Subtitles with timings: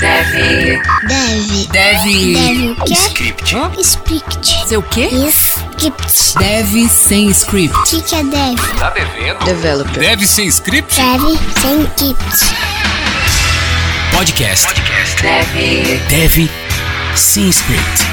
[0.00, 0.80] Deve.
[1.06, 1.66] Deve.
[1.66, 2.34] Deve.
[2.34, 2.94] Deve o quê?
[2.94, 3.54] Script.
[3.56, 3.70] Hã?
[3.82, 4.68] Script.
[4.68, 5.08] Seu quê?
[5.30, 6.38] Script.
[6.38, 7.78] Deve sem O script.
[7.86, 8.74] que, que é deve?
[8.78, 9.44] Tá devendo?
[9.44, 10.00] Developer.
[10.00, 10.94] Deve sem script?
[10.96, 12.54] Deve sem script.
[14.12, 14.66] Podcast.
[14.66, 15.22] Podcast.
[15.22, 16.00] Deve.
[16.08, 16.50] Deve
[17.14, 18.09] sem script.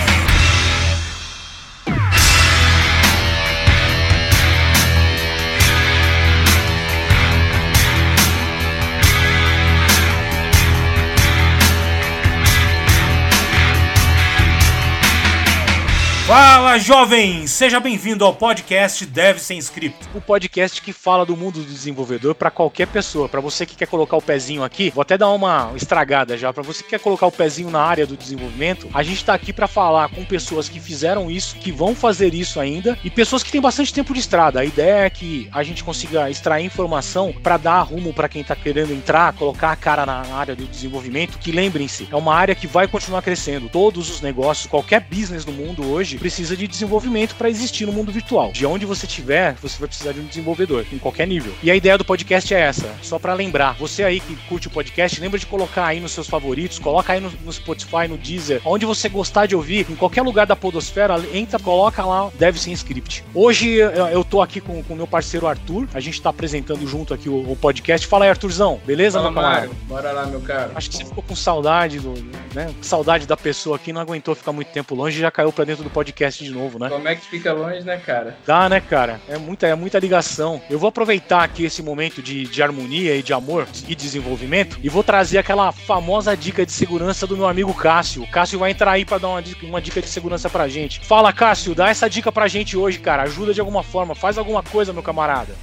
[16.27, 17.47] Fala, jovem!
[17.47, 20.09] Seja bem-vindo ao podcast Dev Sem Script.
[20.13, 23.29] O podcast que fala do mundo do desenvolvedor para qualquer pessoa.
[23.29, 26.51] Para você que quer colocar o pezinho aqui, vou até dar uma estragada já.
[26.51, 29.53] Para você que quer colocar o pezinho na área do desenvolvimento, a gente tá aqui
[29.53, 33.49] para falar com pessoas que fizeram isso, que vão fazer isso ainda e pessoas que
[33.49, 34.59] têm bastante tempo de estrada.
[34.59, 38.53] A ideia é que a gente consiga extrair informação para dar rumo para quem tá
[38.53, 41.39] querendo entrar, colocar a cara na área do desenvolvimento.
[41.39, 43.69] Que lembrem-se, é uma área que vai continuar crescendo.
[43.69, 48.11] Todos os negócios, qualquer business no mundo hoje precisa de desenvolvimento para existir no mundo
[48.11, 48.51] virtual.
[48.51, 51.53] De onde você estiver, você vai precisar de um desenvolvedor, em qualquer nível.
[51.61, 53.75] E a ideia do podcast é essa, só para lembrar.
[53.75, 57.19] Você aí que curte o podcast, lembra de colocar aí nos seus favoritos, coloca aí
[57.19, 61.15] no, no Spotify, no Deezer, onde você gostar de ouvir, em qualquer lugar da podosfera,
[61.33, 63.23] entra, coloca lá, deve ser script.
[63.33, 63.75] Hoje
[64.11, 67.51] eu, tô aqui com o meu parceiro Arthur, a gente tá apresentando junto aqui o,
[67.51, 68.07] o podcast.
[68.07, 69.67] Fala aí, Arthurzão, beleza, Fala, meu camarada?
[69.67, 69.75] Mário.
[69.83, 70.71] Bora lá, meu caro.
[70.75, 72.13] Acho que você ficou com saudade do,
[72.53, 72.73] né?
[72.81, 75.83] Saudade da pessoa aqui, não aguentou ficar muito tempo longe e já caiu pra dentro
[75.83, 76.89] do podcast de novo, né?
[76.89, 78.37] Como é que fica longe, né, cara?
[78.45, 79.19] Dá, né, cara?
[79.27, 80.61] É muita, é muita ligação.
[80.69, 84.89] Eu vou aproveitar aqui esse momento de, de harmonia e de amor e desenvolvimento e
[84.89, 88.23] vou trazer aquela famosa dica de segurança do meu amigo Cássio.
[88.23, 90.99] O Cássio vai entrar aí pra dar uma dica, uma dica de segurança pra gente.
[91.05, 93.23] Fala, Cássio, dá essa dica pra gente hoje, cara.
[93.23, 95.55] Ajuda de alguma forma, faz alguma coisa, meu camarada.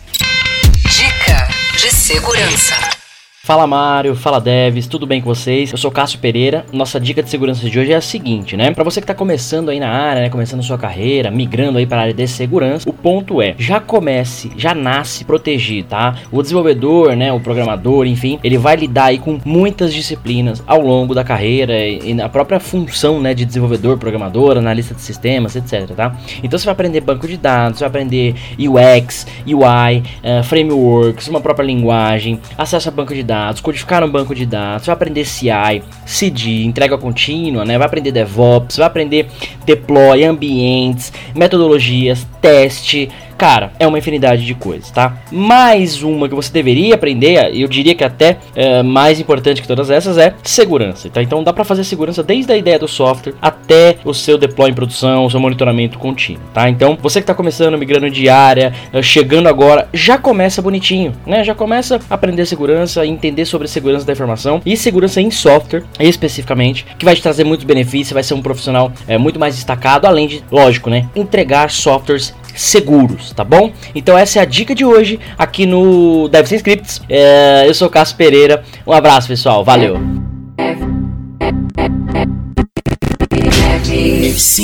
[0.91, 3.04] Dica de segurança.
[3.45, 5.71] Fala Mário, fala Devs, tudo bem com vocês?
[5.71, 6.65] Eu sou Cássio Pereira.
[6.73, 8.71] Nossa dica de segurança de hoje é a seguinte, né?
[8.71, 11.99] Para você que tá começando aí na área, né, começando sua carreira, migrando aí para
[11.99, 16.17] a área de segurança, o ponto é, já comece, já nasce protegido, tá?
[16.33, 21.15] O desenvolvedor, né, o programador, enfim, ele vai lidar aí com muitas disciplinas ao longo
[21.15, 26.17] da carreira e, na própria função, né, de desenvolvedor, programador, analista de sistemas, etc, tá?
[26.43, 31.67] Então você vai aprender banco de dados, vai aprender UX, UI, eh, frameworks, uma própria
[31.67, 36.65] linguagem, acesso a banco de dados, codificar um banco de dados, vai aprender CI, CD,
[36.65, 37.79] entrega contínua, né?
[37.79, 39.29] Vai aprender DevOps, vai aprender
[39.65, 43.11] deploy, ambientes, metodologias, teste.
[43.37, 45.17] Cara, é uma infinidade de coisas, tá?
[45.31, 49.91] Mais uma que você deveria aprender, eu diria que até é, mais importante que todas
[49.91, 51.23] essas é segurança, tá?
[51.23, 54.75] Então dá para fazer segurança desde a ideia do software até o seu deploy em
[54.75, 56.69] produção, o seu monitoramento contínuo, tá?
[56.69, 61.43] Então você que está começando, migrando de área, eh, chegando agora, já começa bonitinho, né?
[61.43, 66.87] Já começa a aprender segurança, entender sobre segurança da informação e segurança em software, especificamente,
[66.99, 70.29] que vai te trazer muitos benefícios, vai ser um profissional é, muito mais destacado, além
[70.29, 71.09] de, lógico, né?
[71.17, 73.73] Entregar softwares seguros, tá bom?
[73.95, 77.03] Então essa é a dica de hoje aqui no Deve Ser Scripts.
[77.09, 78.65] É, eu sou o Cássio Pereira.
[78.87, 79.65] Um abraço, pessoal.
[79.65, 79.99] Valeu.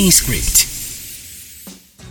[0.09, 0.71] Script.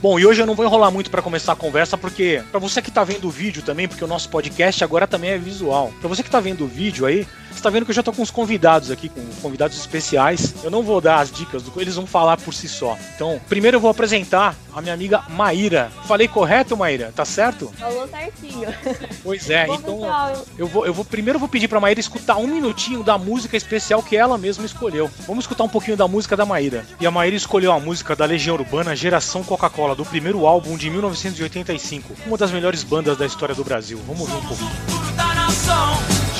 [0.02, 2.80] Bom, e hoje eu não vou enrolar muito para começar a conversa, porque para você
[2.80, 5.92] que tá vendo o vídeo também, porque o nosso podcast agora também é visual.
[6.00, 8.12] Para você que tá vendo o vídeo aí, você tá vendo que eu já tô
[8.12, 10.54] com os convidados aqui, com convidados especiais.
[10.62, 12.96] Eu não vou dar as dicas, do- eles vão falar por si só.
[13.14, 15.90] Então, primeiro eu vou apresentar a minha amiga Maíra.
[16.06, 17.12] Falei correto, Maíra?
[17.14, 17.72] Tá certo?
[17.78, 18.68] Falou certinho.
[19.22, 22.00] Pois é, Bom, então pessoal, eu vou, eu vou primeiro eu vou pedir pra Maíra
[22.00, 25.10] escutar um minutinho da música especial que ela mesma escolheu.
[25.26, 26.84] Vamos escutar um pouquinho da música da Maíra.
[27.00, 30.88] E a Maíra escolheu a música da Legião Urbana Geração Coca-Cola, do primeiro álbum de
[30.90, 32.14] 1985.
[32.26, 34.00] Uma das melhores bandas da história do Brasil.
[34.06, 34.70] Vamos ouvir um pouquinho.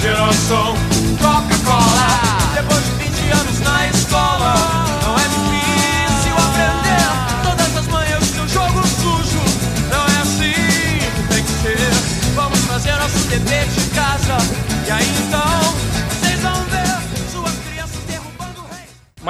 [0.01, 0.75] Geração
[1.21, 2.55] Coca-Cola.
[2.55, 4.55] Depois de 20 anos na escola,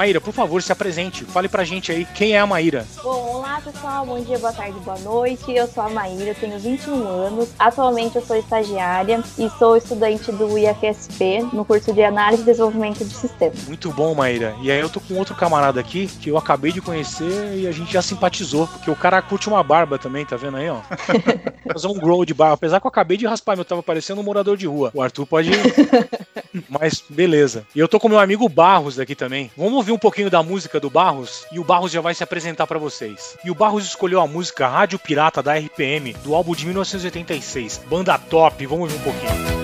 [0.01, 1.23] Maíra, por favor, se apresente.
[1.25, 2.87] Fale pra gente aí quem é a Maíra.
[3.03, 5.51] Bom, olá pessoal, bom dia, boa tarde, boa noite.
[5.51, 7.49] Eu sou a Maíra, tenho 21 anos.
[7.59, 13.05] Atualmente eu sou estagiária e sou estudante do IFSP no curso de Análise e Desenvolvimento
[13.05, 13.67] de Sistemas.
[13.67, 14.55] Muito bom, Maíra.
[14.63, 17.71] E aí eu tô com outro camarada aqui que eu acabei de conhecer e a
[17.71, 20.79] gente já simpatizou, porque o cara curte uma barba também, tá vendo aí, ó?
[21.71, 22.55] Fazer um grow de barba.
[22.55, 24.89] Apesar que eu acabei de raspar, meu tava parecendo um morador de rua.
[24.95, 25.51] O Arthur pode.
[26.67, 27.65] Mas beleza.
[27.75, 29.51] E eu tô com meu amigo Barros aqui também.
[29.55, 32.65] Vamos ouvir um pouquinho da música do Barros e o Barros já vai se apresentar
[32.65, 33.37] pra vocês.
[33.43, 37.81] E o Barros escolheu a música Rádio Pirata da RPM, do álbum de 1986.
[37.89, 39.60] Banda top, vamos ouvir um pouquinho.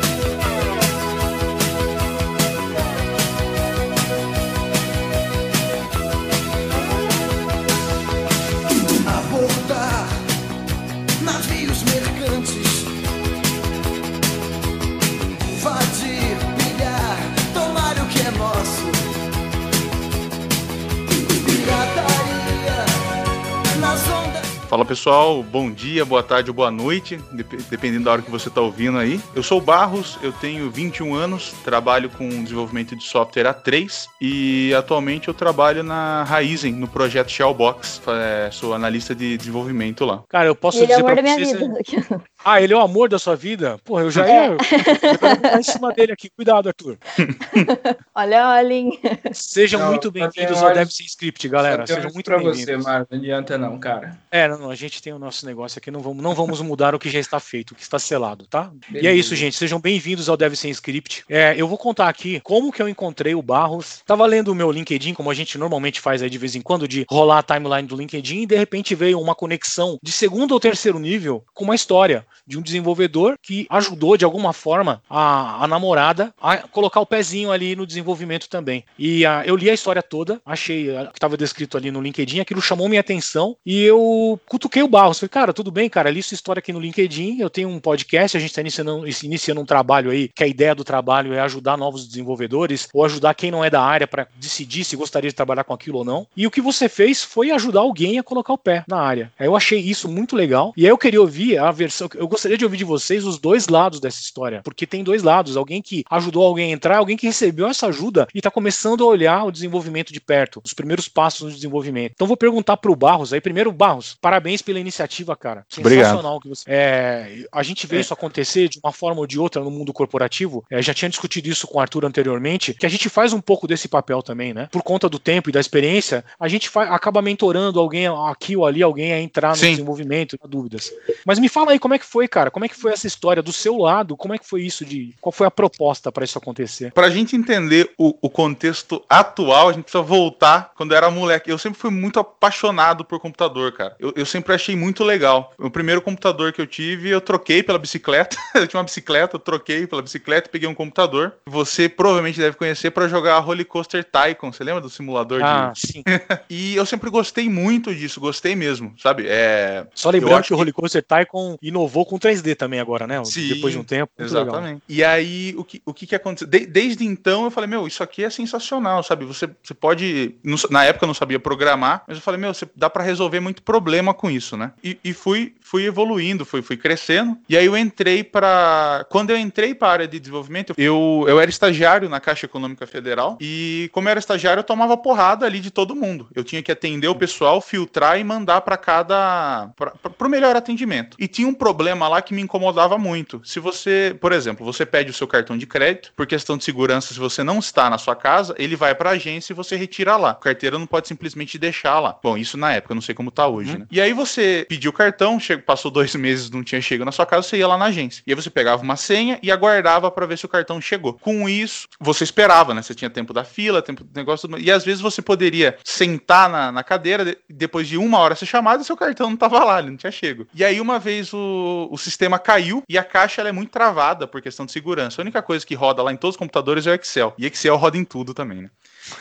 [24.88, 28.62] Pessoal, bom dia, boa tarde ou boa noite, dep- dependendo da hora que você está
[28.62, 29.20] ouvindo aí.
[29.36, 34.74] Eu sou o Barros, eu tenho 21 anos, trabalho com desenvolvimento de software A3 e
[34.74, 38.02] atualmente eu trabalho na Raizen, no projeto Shellbox.
[38.08, 40.24] É, sou analista de desenvolvimento lá.
[40.30, 41.60] Cara, eu posso ele é o dizer amor pra da minha vocês...
[42.00, 42.24] vida.
[42.46, 43.78] Ah, ele é o amor da sua vida?
[43.84, 44.48] Porra, eu já É.
[44.50, 44.58] ia...
[44.58, 46.30] Eu ia ficar em cima dele aqui.
[46.30, 46.98] Cuidado, Arthur.
[48.16, 49.00] Olha, olhem.
[49.32, 51.86] Sejam Não, muito bem-vindos ao Deve Ser Script, galera.
[51.86, 52.60] Sejam muito bem-vindos.
[52.62, 53.08] você, Mário.
[53.10, 54.18] Não adianta não, cara.
[54.32, 56.94] É, não, não, a gente tem o nosso negócio aqui, não vamos, não vamos mudar
[56.96, 58.72] o que já está feito, o que está selado, tá?
[58.94, 61.24] E é isso, gente, sejam bem-vindos ao Deve Ser Script.
[61.30, 64.02] É, eu vou contar aqui como que eu encontrei o Barros.
[64.06, 66.88] Tava lendo o meu LinkedIn, como a gente normalmente faz aí de vez em quando,
[66.88, 70.60] de rolar a timeline do LinkedIn, e de repente veio uma conexão de segundo ou
[70.60, 75.68] terceiro nível com uma história de um desenvolvedor que ajudou de alguma forma a, a
[75.68, 78.84] namorada a colocar o pezinho ali no desenvolvimento também.
[78.98, 82.40] E ah, eu li a história toda, achei ah, que estava descrito ali no LinkedIn,
[82.40, 85.20] aquilo chamou minha atenção e eu cutuquei o Barros.
[85.20, 88.36] Falei, cara, tudo bem, cara, li sua história aqui no LinkedIn, eu tenho um podcast,
[88.36, 91.78] a gente está iniciando, iniciando um trabalho aí, que a ideia do trabalho é ajudar
[91.78, 95.64] novos desenvolvedores ou ajudar quem não é da área para decidir se gostaria de trabalhar
[95.64, 96.28] com aquilo ou não.
[96.36, 99.32] E o que você fez foi ajudar alguém a colocar o pé na área.
[99.40, 100.74] Eu achei isso muito legal.
[100.76, 103.68] E aí eu queria ouvir a versão, eu gostaria de ouvir de vocês os dois
[103.68, 107.26] lados dessa história, porque tem dois lados, alguém que ajudou alguém a entrar, alguém que
[107.28, 111.42] recebeu essa ajuda e está começando a olhar o desenvolvimento de perto, os primeiros passos
[111.50, 112.14] no desenvolvimento.
[112.16, 115.66] Então vou perguntar pro Barros aí, primeiro Barros, parabéns pela iniciativa, cara.
[115.70, 116.64] Sensacional que você.
[116.68, 118.00] É, a gente vê É.
[118.02, 120.66] isso acontecer de uma forma ou de outra no mundo corporativo.
[120.70, 123.68] É, já tinha discutido isso com o Arthur anteriormente, que a gente faz um pouco
[123.68, 124.68] desse papel também, né?
[124.72, 128.66] Por conta do tempo e da experiência, a gente fa- acaba mentorando alguém aqui ou
[128.66, 129.72] ali, alguém a entrar no Sim.
[129.72, 130.92] desenvolvimento, dúvidas.
[131.26, 132.50] Mas me fala aí como é que foi, cara?
[132.52, 134.16] Como é que foi essa história do seu lado?
[134.16, 135.14] Como é que foi isso de.
[135.22, 136.92] Qual foi a proposta para isso acontecer?
[136.94, 141.50] Pra gente entender o, o contexto atual, a gente precisa voltar quando eu era moleque.
[141.52, 143.96] Eu sempre fui muito apaixonado por computador, cara.
[144.00, 145.54] Eu, eu sempre achei muito legal.
[145.58, 148.38] O primeiro computador que eu tive, eu troquei pela bicicleta.
[148.56, 151.34] eu tinha uma bicicleta, eu troquei pela bicicleta, peguei um computador.
[151.46, 154.52] Você provavelmente deve conhecer pra jogar Roller Coaster Tycoon.
[154.52, 155.80] Você lembra do simulador Ah, de.
[155.88, 156.04] sim.
[156.50, 159.26] E eu sempre gostei muito disso, gostei mesmo, sabe?
[159.28, 159.86] É.
[159.94, 163.24] Só lembrando acho que o que- Roller Coaster Tycoon inovou com 3D também agora, né?
[163.26, 164.12] Sim, Depois de um tempo.
[164.18, 164.48] Muito legal.
[164.48, 164.82] Exatamente.
[164.88, 166.48] E aí, o que, o que, que aconteceu?
[166.48, 169.26] De- desde então, eu falei, meu, isso aqui é sensacional, sabe?
[169.26, 170.36] Você, você pode.
[170.44, 173.40] não na época eu não sabia programar, mas eu falei, meu, você, dá pra resolver
[173.40, 174.72] muito problema com isso, né?
[174.84, 177.38] E, e fui, fui evoluindo, fui, fui crescendo.
[177.48, 181.40] E aí eu entrei para Quando eu entrei para a área de desenvolvimento, eu, eu
[181.40, 183.38] era estagiário na Caixa Econômica Federal.
[183.42, 186.28] E como eu era estagiário, eu tomava porrada ali de todo mundo.
[186.36, 189.70] Eu tinha que atender o pessoal, filtrar e mandar para cada.
[189.76, 191.16] para o melhor atendimento.
[191.20, 193.42] E tinha um problema lá que me incomodava muito.
[193.44, 197.14] Se você, por exemplo, você pede o seu cartão de crédito, por questão de segurança,
[197.14, 200.16] se você não está na sua casa, ele vai para a agência e você retira
[200.18, 200.32] lá.
[200.32, 202.18] O carteiro não pode simplesmente deixar lá.
[202.24, 203.86] Bom, isso na época, eu não sei como tá hoje, né?
[203.92, 207.26] E aí você pediu o cartão, che- passou dois meses, não tinha chegado na sua
[207.26, 208.24] casa, você ia lá na agência.
[208.26, 211.14] E aí você pegava uma senha e aguardava para ver se o cartão chegou.
[211.14, 212.82] Com isso, você esperava, né?
[212.82, 216.72] Você tinha tempo da fila, tempo do negócio, e às vezes você poderia sentar na,
[216.72, 219.80] na cadeira, de- depois de uma hora ser chamado, e seu cartão não tava lá,
[219.80, 220.48] ele não tinha chego.
[220.54, 224.42] E aí uma vez o, o sistema caiu e a caixa é muito travada por
[224.42, 225.22] questão de segurança.
[225.22, 227.34] A única coisa que roda lá em todos os computadores é o Excel.
[227.38, 228.70] E Excel roda em tudo também, né?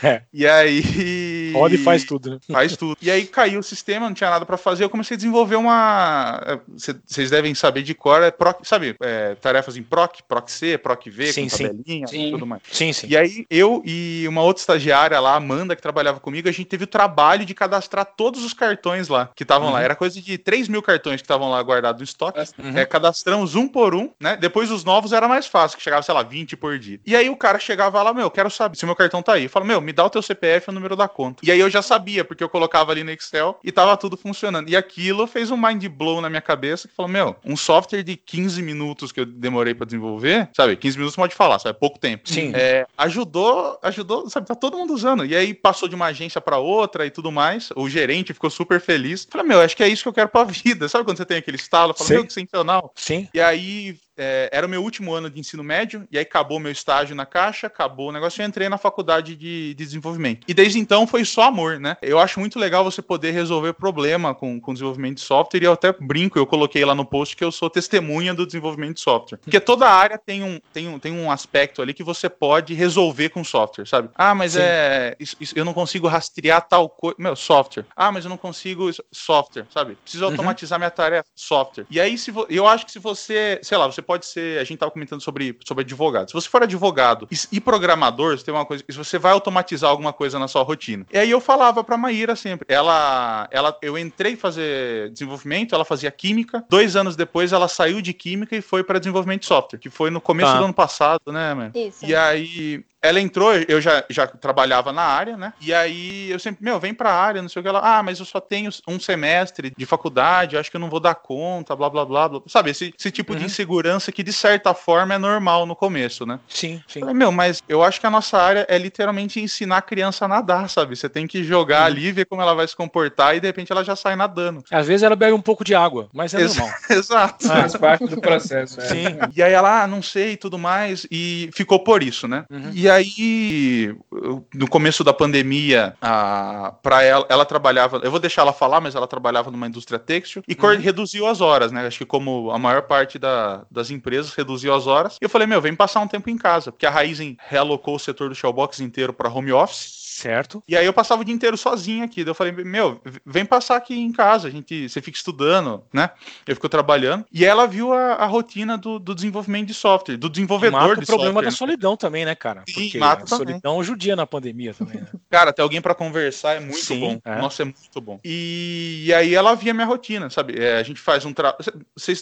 [0.02, 0.22] É.
[0.32, 1.52] E aí.
[1.54, 2.38] Roda e faz tudo, né?
[2.50, 2.96] Faz tudo.
[3.00, 4.84] E aí caiu o sistema, não tinha nada pra fazer.
[4.84, 6.40] Eu comecei a desenvolver uma.
[6.46, 8.96] é, cê- Vocês devem saber de cor, é proc, sabe?
[9.00, 11.66] é, tarefas em proc, proc C, proc V, Sim, com sim.
[11.68, 12.28] tabelinha Sim.
[12.28, 12.62] e tudo mais.
[12.70, 13.06] Sim, sim.
[13.08, 16.84] E aí, eu e uma outra estagiária lá, Amanda, que trabalhava comigo, a gente teve
[16.84, 19.82] o trabalho de cadastrar todos os cartões lá que estavam lá.
[19.82, 22.40] Era coisa de 3 mil cartões que estavam lá guardados no estoque.
[22.58, 22.76] Uhum.
[22.76, 24.36] É, cadastramos um por um, né?
[24.36, 27.00] Depois os novos era mais fácil, que chegava, sei lá, 20 por dia.
[27.06, 29.44] E aí o cara chegava lá, meu, quero saber se o meu cartão tá aí.
[29.44, 31.44] Eu falo, meu, me dá o teu CPF e o número da conta.
[31.44, 34.68] E aí eu já sabia, porque eu colocava ali no Excel e tava tudo funcionando.
[34.68, 38.16] E aquilo fez um mind blow na minha cabeça que falou, meu, um software de
[38.16, 40.76] 15 minutos que eu demorei pra desenvolver, sabe?
[40.76, 41.78] 15 minutos pode falar, sabe?
[41.78, 42.28] Pouco tempo.
[42.28, 42.52] Sim.
[42.54, 44.46] É, ajudou, ajudou, sabe?
[44.46, 45.24] Tá todo mundo usando.
[45.24, 47.70] E aí passou de uma agência pra outra e tudo mais.
[47.76, 49.26] O gerente ficou super feliz.
[49.30, 50.88] Falei, meu, acho que é isso que eu quero pra vida.
[50.88, 51.94] Sabe quando você tem aquele estalo?
[51.94, 52.92] Fala, meu, que sensacional.
[52.94, 53.28] Sim.
[53.32, 56.72] E aí é, era o meu último ano de ensino médio, e aí acabou meu
[56.72, 60.44] estágio na Caixa, acabou o negócio, e eu entrei na faculdade de, de desenvolvimento.
[60.48, 61.96] E desde então foi só amor, né?
[62.02, 65.72] Eu acho muito legal você poder resolver problema com, com desenvolvimento de software, e eu
[65.72, 69.38] até brinco, eu coloquei lá no post que eu sou testemunha do desenvolvimento de software.
[69.38, 73.30] Porque toda área tem um, tem um, tem um aspecto ali que você pode resolver
[73.30, 74.08] com software, sabe?
[74.14, 74.60] Ah, mas Sim.
[74.62, 75.16] é.
[75.20, 77.16] isso- isso- eu não consigo rastrear tal coisa.
[77.18, 77.84] Meu, software.
[77.94, 78.90] Ah, mas eu não consigo.
[79.12, 79.96] Software, sabe?
[80.02, 81.24] Preciso automatizar minha tarefa.
[81.34, 81.86] Software.
[81.90, 84.58] E aí, se vo- eu acho que se você, sei lá, você pode ser.
[84.58, 86.28] A gente tava comentando sobre, sobre advogado.
[86.28, 88.84] Se você for advogado e, programador, você tem uma coisa.
[88.88, 91.04] Se você vai automatizar alguma coisa na sua rotina.
[91.12, 92.66] E aí eu falava pra Maíra sempre.
[92.72, 93.48] Ela.
[93.50, 96.64] ela eu entrei fazer desenvolvimento, ela fazia química.
[96.68, 100.10] Dois anos depois, ela saiu de química e foi pra desenvolvimento de software, que foi
[100.10, 100.58] no começo Tá.
[100.58, 101.72] do ano passado, né, mano?
[101.74, 102.04] Isso.
[102.06, 105.52] E aí, ela entrou, eu já, já trabalhava na área, né?
[105.60, 107.68] E aí eu sempre, meu, vem pra área, não sei o que.
[107.68, 111.00] Ela, ah, mas eu só tenho um semestre de faculdade, acho que eu não vou
[111.00, 112.40] dar conta, blá, blá, blá, blá.
[112.48, 113.46] Sabe, esse, esse tipo de Uhum.
[113.46, 116.40] insegurança que, de certa forma, é normal no começo, né?
[116.48, 117.00] Sim, sim.
[117.00, 120.24] Eu Falei, meu, mas eu acho que a nossa área é literalmente ensinar a criança
[120.24, 120.96] a nadar, sabe?
[120.96, 121.86] Você tem que jogar Uhum.
[121.86, 124.62] ali, ver como ela vai se comportar e de repente ela já sai nadando.
[124.70, 126.74] Às vezes ela bebe um pouco de água, mas é Ex- normal.
[126.90, 127.46] Exato.
[127.46, 128.80] Faz parte do processo.
[128.80, 128.88] É.
[128.88, 129.18] Sim.
[129.34, 132.44] E aí ela, ah, não sei e tudo mais, e ficou por isso, né?
[132.50, 132.70] Uhum.
[132.74, 138.42] E aí, eu- no começo da pandemia, a, pra ela, ela trabalhava, eu vou deixar
[138.42, 141.86] ela falar, mas ela trabalhava numa indústria têxtil e cor- reduziu as horas, né?
[141.86, 145.16] Acho que como a maior parte da- das empresas reduziu as horas.
[145.20, 147.98] E eu falei, meu, vem passar um tempo em casa, porque a Raizen realocou o
[148.00, 150.05] setor do Shellbox inteiro para home office.
[150.16, 150.64] Certo?
[150.66, 152.24] E aí eu passava o dia inteiro sozinho aqui.
[152.24, 156.08] Daí eu falei, meu, vem passar aqui em casa, a gente, você fica estudando, né?
[156.46, 157.26] Eu fico trabalhando.
[157.30, 161.02] E ela viu a, a rotina do, do desenvolvimento de software, do desenvolvedor Mata de
[161.02, 161.44] o problema software.
[161.44, 161.56] da né?
[161.56, 162.62] solidão também, né, cara?
[162.66, 163.46] Sim, Porque mata a também.
[163.46, 165.06] solidão judia na pandemia também, né?
[165.28, 167.20] Cara, ter alguém pra conversar é muito Sim, bom.
[167.22, 167.38] é.
[167.38, 168.18] Nossa, é muito bom.
[168.24, 170.58] E, e aí ela via minha rotina, sabe?
[170.58, 171.62] É, a gente faz um trabalho.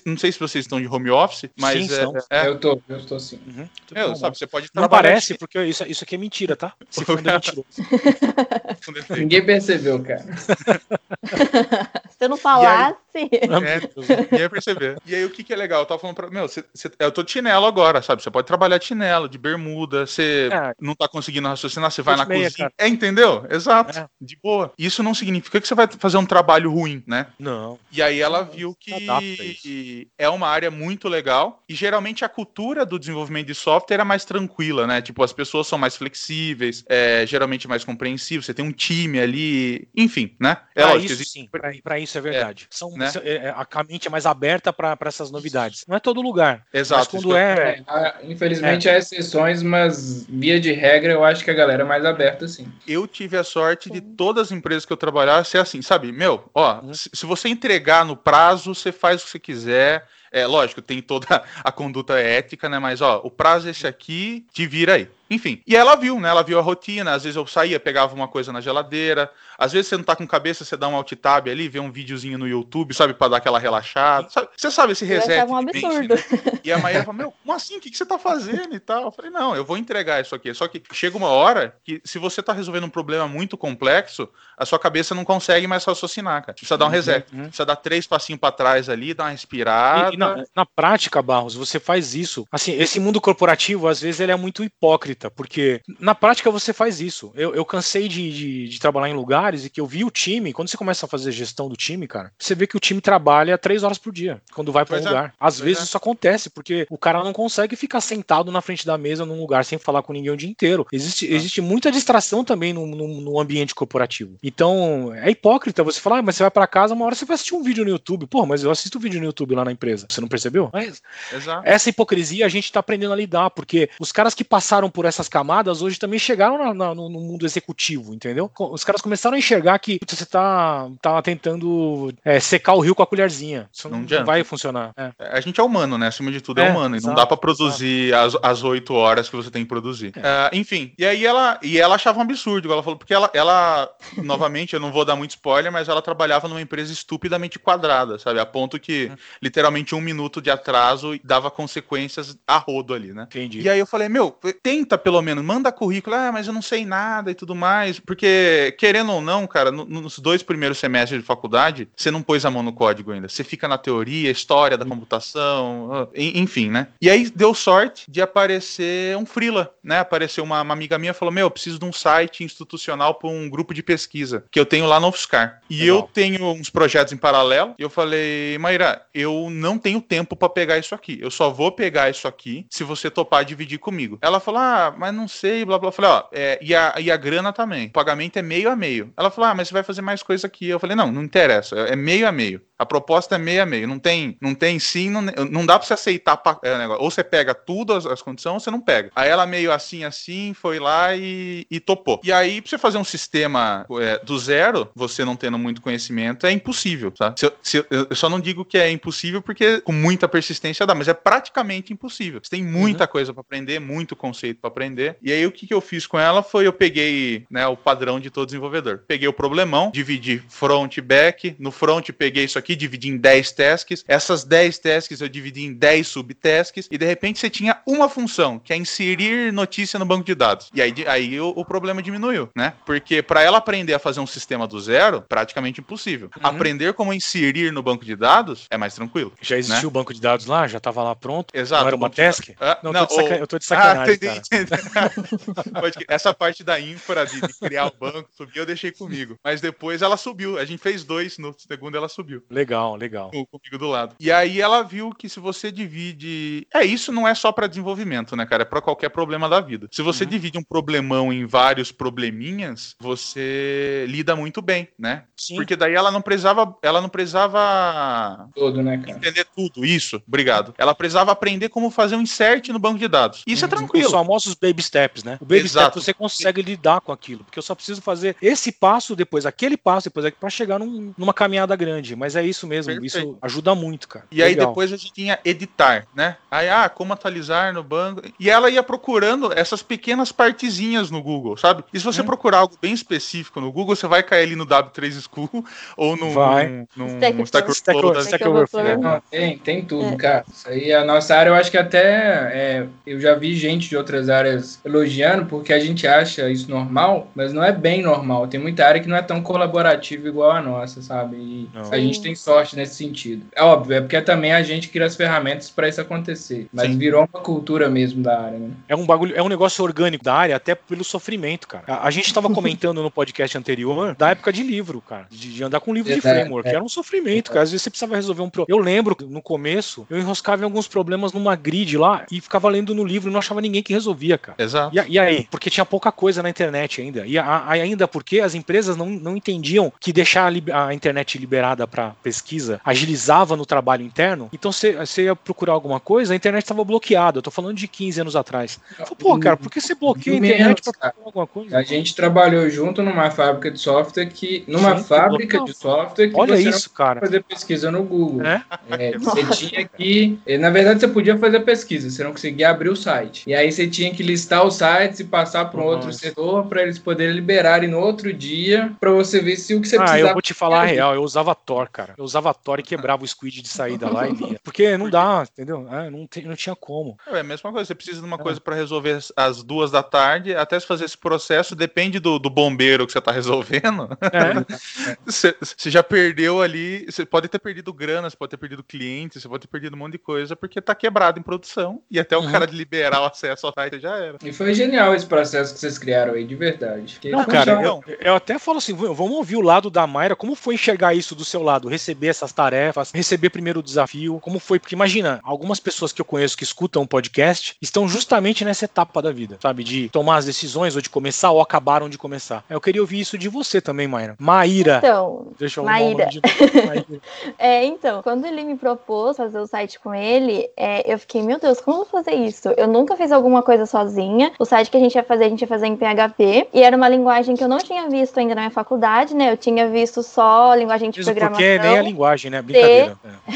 [0.04, 1.94] Não sei se vocês estão de home office, mas Sim,
[2.28, 3.38] é, é, Eu tô, eu tô sim.
[3.46, 3.68] Uhum.
[3.92, 6.74] Meu, bom, sabe, você pode Não trabalhar parece, porque isso, isso aqui é mentira, tá?
[6.90, 7.83] Se for é mentiroso.
[9.16, 10.24] Ninguém percebeu, cara.
[12.24, 12.96] Eu não falasse.
[13.14, 14.96] É, ninguém ia perceber.
[15.06, 15.80] E aí, o que que é legal?
[15.80, 16.28] Eu tava falando pra.
[16.30, 18.22] Meu, você- você- eu tô de chinelo agora, sabe?
[18.22, 20.72] Você pode trabalhar de chinelo, de bermuda, você É.
[20.80, 22.70] não tá conseguindo raciocinar, você vai na meia, cozinha.
[22.70, 22.74] cara.
[22.76, 23.46] É, entendeu?
[23.48, 23.96] Exato.
[23.98, 24.08] É.
[24.20, 24.72] De boa.
[24.76, 27.26] Isso não significa que você vai fazer um trabalho ruim, né?
[27.38, 27.78] Não.
[27.92, 32.98] E aí ela viu que é uma área muito legal e geralmente a cultura do
[32.98, 35.00] desenvolvimento de software é mais tranquila, né?
[35.00, 39.88] Tipo, as pessoas são mais flexíveis, é, geralmente mais compreensivas, você tem um time ali,
[39.94, 40.56] enfim, né?
[40.74, 41.48] É Pra lógico, isso, existe- sim.
[41.50, 42.66] Pra, pra isso é verdade.
[42.70, 43.10] São, né?
[43.22, 45.84] é, é, a a mente é mais aberta pra essas novidades.
[45.88, 46.64] Não é todo lugar.
[46.72, 47.00] Exato.
[47.00, 47.82] mas quando isso é.
[47.88, 52.04] É, infelizmente há exceções, mas via de regra eu acho que a galera é mais
[52.04, 52.66] aberta sim.
[52.86, 56.12] eu tive a sorte de todas as empresas que eu trabalhar ser assim, sabe?
[56.12, 56.94] Meu, ó, Uhum.
[56.94, 60.06] se, se você entregar no prazo, você faz o que você quiser.
[60.32, 61.26] É lógico, tem toda
[61.62, 62.78] a conduta ética, né?
[62.78, 65.08] Mas ó, o prazo é esse aqui, te vira aí.
[65.30, 65.62] Enfim.
[65.66, 66.28] E ela viu, né?
[66.28, 67.12] Ela viu a rotina.
[67.12, 69.30] Às vezes eu saía, pegava uma coisa na geladeira.
[69.58, 71.90] Às vezes você não tá com cabeça, você dá um alt tab ali, vê um
[71.90, 73.14] videozinho no YouTube, sabe?
[73.14, 74.28] Pra dar aquela relaxada.
[74.30, 74.48] Sabe?
[74.56, 75.32] Você sabe esse Eu reset?
[75.32, 76.14] achava um de mente, absurdo.
[76.14, 76.60] né?
[76.64, 77.78] E a Maíra falou, meu, como assim?
[77.78, 79.04] O que, que você tá fazendo e tal?
[79.04, 80.52] Eu falei, não, eu vou entregar isso aqui.
[80.54, 84.66] Só que chega uma hora que, se você tá resolvendo um problema muito complexo, a
[84.66, 86.52] sua cabeça não consegue mais raciocinar, cara.
[86.54, 87.26] Precisa dar um reset.
[87.32, 87.44] Uhum.
[87.44, 90.10] Precisa dar três passinhos pra trás ali, dar uma respirada.
[90.10, 92.46] E, e na, na prática, Barros, você faz isso.
[92.50, 97.00] Assim, esse mundo corporativo, às vezes, ele é muito hipócrita, porque na prática você faz
[97.00, 97.32] isso.
[97.34, 100.52] Eu, eu cansei de, de, de trabalhar em lugares e que eu vi o time,
[100.52, 103.58] quando você começa a fazer gestão do time, cara, você vê que o time trabalha
[103.58, 105.34] três horas por dia, quando vai para um é, lugar.
[105.38, 105.84] Às pois vezes é.
[105.86, 109.64] isso acontece, porque o cara não consegue ficar sentado na frente da mesa num lugar
[109.64, 110.86] sem falar com ninguém o dia inteiro.
[110.92, 111.36] Existe, Ah.
[111.36, 114.36] existe muita distração também no, no, no ambiente corporativo.
[114.42, 117.34] Então, é hipócrita você falar, ah, mas você vai para casa, uma hora você vai
[117.34, 118.26] assistir um vídeo no YouTube.
[118.26, 120.06] Pô, mas eu assisto vídeo no YouTube lá na empresa.
[120.08, 120.70] Você não percebeu?
[120.72, 121.02] Mas
[121.32, 121.62] Exato.
[121.64, 125.28] essa hipocrisia a gente tá aprendendo a lidar, porque os caras que passaram por essas
[125.28, 128.50] camadas hoje também chegaram na- na- no, mundo executivo, entendeu?
[128.58, 132.94] Os caras começaram a enxergar que putz, você tá, tá tentando é, secar o rio
[132.94, 133.68] com a colherzinha.
[133.72, 134.92] Isso não, Não vai funcionar.
[134.96, 135.12] É.
[135.18, 136.08] A gente é humano, né?
[136.08, 136.96] Acima de tudo é, É, humano.
[136.96, 140.12] E não exato, dá pra produzir as, as oito horas que você tem que produzir.
[140.22, 143.90] Ah, enfim, e aí ela, e ela achava um absurdo, ela falou, porque ela, ela,
[144.16, 148.38] novamente, eu não vou dar muito spoiler, mas ela trabalhava numa empresa estupidamente quadrada, sabe?
[148.40, 149.10] A ponto que,
[149.42, 153.24] literalmente, um minuto de atraso dava consequências a rodo ali, né?
[153.24, 153.60] Entendi.
[153.60, 156.84] E aí eu falei, meu, tenta pelo menos, manda currículo, ah, mas eu não sei
[156.84, 157.98] nada e tudo mais.
[158.00, 162.44] Porque, querendo ou não, cara, no- nos dois primeiros semestres de faculdade, você não pôs
[162.44, 163.28] a mão no código ainda.
[163.28, 166.88] Você fica na teoria, história da computação, ah, en- enfim, né?
[167.00, 169.98] E aí deu sorte de aparecer um freela, né?
[170.00, 173.48] Apareceu uma, uma amiga minha falou: Meu, eu preciso de um site institucional para um
[173.48, 175.60] grupo de pesquisa que eu tenho lá no UFSCar.
[175.68, 175.96] E Legal.
[175.96, 177.74] eu tenho uns projetos em paralelo.
[177.78, 181.18] E eu falei, Maíra, eu não tenho tempo para pegar isso aqui.
[181.20, 184.18] Eu só vou pegar isso aqui se você topar dividir comigo.
[184.20, 185.88] Ela falou: Ah, ah, mas não sei, blá blá.
[185.88, 187.86] Eu falei, ó, é, e, a, e a grana também.
[187.88, 189.12] O pagamento é meio a meio.
[189.16, 190.68] Ela falou, ah, mas você vai fazer mais coisa aqui.
[190.68, 192.60] Eu falei, não, não interessa, é meio a meio.
[192.76, 193.86] A proposta é meio a meio.
[193.86, 196.40] Não tem, não tem sim, não, não dá pra você aceitar.
[196.62, 197.02] é, negócio.
[197.02, 199.10] Ou você pega tudo, as, as condições, ou você não pega.
[199.14, 202.20] Aí ela meio assim, assim, foi lá e, e topou.
[202.24, 206.46] E aí, pra você fazer um sistema é, do zero, você não tendo muito conhecimento,
[206.46, 207.32] é impossível, tá?
[207.36, 210.84] Se eu, se eu- eu só não digo que é impossível porque com muita persistência
[210.86, 212.40] dá, mas é praticamente impossível.
[212.42, 215.16] Você tem muita coisa pra aprender, muito conceito pra aprender.
[215.22, 218.18] E aí, o que, que eu fiz com ela foi eu peguei né, o padrão
[218.18, 219.02] de todo desenvolvedor.
[219.06, 221.54] Peguei o problemão, dividi front e back.
[221.58, 224.04] No front, peguei isso aqui, dividi em 10 tasks.
[224.08, 226.88] Essas 10 tasks eu dividi em 10 subtasks.
[226.90, 230.70] E de repente você tinha uma função, que é inserir notícia no banco de dados.
[230.74, 232.74] E aí, aí o, o problema diminuiu, né?
[232.84, 236.28] Porque para ela aprender a fazer um sistema do zero, praticamente impossível.
[236.42, 239.32] Aprender como inserir no banco de dados é mais tranquilo.
[239.40, 239.86] Já existia né?
[239.86, 241.46] o banco de dados lá, já tava lá pronto.
[241.54, 241.82] Exato.
[241.82, 242.48] Não era uma task?
[242.60, 244.63] Ah, Não, eu tô de saca- o- eu tô de sacanagem, Ah, entendi.
[246.08, 249.36] Essa parte da infra de, de criar o banco subir, eu deixei comigo.
[249.42, 250.58] Mas depois ela subiu.
[250.58, 252.42] A gente fez dois, no segundo ela subiu.
[252.50, 253.30] Legal, legal.
[253.30, 254.14] com- Comigo do lado.
[254.18, 256.66] E aí ela viu que se você divide.
[256.74, 258.62] É, isso não é só pra desenvolvimento, né, cara?
[258.62, 259.88] É pra qualquer problema da vida.
[259.92, 265.24] Se você divide um problemão em vários probleminhas, você lida muito bem, né?
[265.36, 265.56] Sim.
[265.56, 266.76] Porque daí ela não precisava.
[266.82, 269.10] Ela não precisava Todo, né, cara?
[269.18, 269.84] entender tudo.
[269.84, 270.74] Isso, obrigado.
[270.78, 273.42] Ela precisava aprender como fazer um insert no banco de dados.
[273.46, 274.08] Isso é Os tranquilo.
[274.54, 275.36] Famosos baby steps, né?
[275.40, 275.92] O baby Exato.
[276.00, 279.76] step você consegue lidar com aquilo, porque eu só preciso fazer esse passo, depois aquele
[279.76, 282.16] passo, depois para chegar num- numa caminhada grande.
[282.16, 283.18] Mas é isso mesmo, Perfeito.
[283.18, 284.24] isso ajuda muito, cara.
[284.30, 284.68] E aí Legal.
[284.68, 286.36] depois a gente tinha editar, né?
[286.50, 288.22] Aí, ah, como atualizar no banco.
[288.38, 291.84] E ela ia procurando essas pequenas partezinhas no Google, sabe?
[291.92, 292.26] E se você Hum.
[292.26, 295.48] procurar algo bem específico no Google, você vai cair ali no W3 School
[295.96, 296.68] ou no, Vai.
[296.68, 298.04] num, num Stack Stack Stack
[298.48, 299.00] Overflow Stack.
[299.02, 300.16] Não, tem, tem tudo, É.
[300.16, 300.44] cara.
[300.52, 302.04] Isso aí, a nossa área, eu acho que até
[302.52, 304.43] é, eu já vi gente de outras áreas
[304.84, 308.46] elogiando, porque a gente acha isso normal, mas não é bem normal.
[308.46, 311.36] Tem muita área que não é tão colaborativa igual a nossa, sabe?
[311.36, 311.92] E Não.
[311.92, 313.46] a gente tem sorte nesse sentido.
[313.54, 316.68] É óbvio, é porque também a gente cria as ferramentas para isso acontecer.
[316.72, 316.98] Mas Sim.
[316.98, 318.70] virou uma cultura mesmo da área, né?
[318.88, 321.84] É um bagulho, é um negócio orgânico da área, até pelo sofrimento, cara.
[321.86, 325.26] A, a gente tava comentando no podcast anterior da época de livro, cara.
[325.30, 326.68] De, de andar com livro de Verdade, framework.
[326.68, 326.72] é.
[326.74, 327.62] Era um sofrimento, cara.
[327.62, 328.78] Às vezes você precisava resolver um problema.
[328.80, 332.94] Eu lembro no começo, eu enroscava em alguns problemas numa grid lá e ficava lendo
[332.94, 334.56] no livro e não achava ninguém que resolvia, cara.
[334.62, 334.96] Exato.
[334.96, 335.46] E, e aí?
[335.50, 337.26] Porque tinha pouca coisa na internet ainda.
[337.26, 341.38] E a- a- ainda porque as empresas não, não entendiam que deixar a, a internet
[341.38, 344.48] liberada para pesquisa agilizava no trabalho interno.
[344.52, 347.38] Então você ia procurar alguma coisa, a internet estava bloqueada.
[347.38, 348.78] Eu tô falando de 15 anos atrás.
[348.96, 351.78] Falei, Pô, cara, por que você bloqueia a internet para procurar alguma coisa?
[351.78, 354.64] A gente trabalhou junto numa fábrica de software que.
[354.66, 355.64] Numa Gente, fábrica não.
[355.64, 357.20] de software que Olha você isso, cara.
[357.20, 358.46] fazer pesquisa no Google.
[358.46, 358.62] É?
[358.90, 360.38] É, você tinha que.
[360.58, 363.44] Na verdade, você podia fazer pesquisa, você não conseguia abrir o site.
[363.46, 366.82] E aí você tinha que listar os sites e passar para um outro setor para
[366.82, 370.32] eles poderem liberarem no outro dia para você ver se o que você Ah, eu
[370.32, 372.14] vou te falar a real, eu usava Tor, cara.
[372.16, 374.60] Eu usava Tor e quebrava o squid de saída lá e lia.
[374.62, 375.86] Porque não dá, entendeu?
[375.90, 377.16] É, não, tem- não tinha como.
[377.26, 377.86] É a mesma coisa.
[377.86, 381.04] Você precisa de uma coisa para resolver as- às duas da tarde, até se fazer
[381.04, 384.08] esse processo, depende do, do bombeiro que você tá resolvendo.
[384.32, 384.54] É,
[385.26, 387.04] Você já perdeu ali.
[387.10, 389.98] Você pode ter perdido grana, você pode ter perdido cliente, você pode ter perdido um
[389.98, 392.02] monte de coisa, porque tá quebrado em produção.
[392.10, 392.52] E até o Uhum.
[392.52, 394.38] cara de liberar o acesso ao site já era.
[394.44, 397.14] E foi genial esse processo que vocês criaram aí, de verdade.
[397.14, 400.36] Porque Não, foi cara, eu, eu até falo assim, vamos ouvir o lado da Mayra,
[400.36, 404.58] como foi enxergar isso do seu lado, receber essas tarefas, receber primeiro o desafio, como
[404.58, 408.84] foi, porque imagina, algumas pessoas que eu conheço que escutam o podcast estão justamente nessa
[408.84, 412.62] etapa da vida, sabe, de tomar as decisões ou de começar ou acabaram de começar.
[412.68, 414.36] Eu queria ouvir isso de você também, Mayra.
[414.38, 414.98] Maíra.
[414.98, 416.26] Então, Deixa eu Maíra.
[416.26, 416.40] de
[416.86, 417.04] Maíra.
[417.58, 421.58] É, então, quando ele me propôs fazer o site com ele, é, eu fiquei, meu
[421.58, 422.68] Deus, como eu vou fazer isso?
[422.76, 424.50] Eu nunca fiz alguma coisa sozinha.
[424.58, 426.68] O site que a gente ia fazer, a gente ia fazer em PHP.
[426.74, 429.52] E era uma linguagem que eu não tinha visto ainda na minha faculdade, né?
[429.52, 431.64] Eu tinha visto só linguagem de Mesmo programação.
[431.64, 432.60] porque nem a linguagem, né?
[432.60, 433.16] Brincadeira.
[433.24, 433.54] É.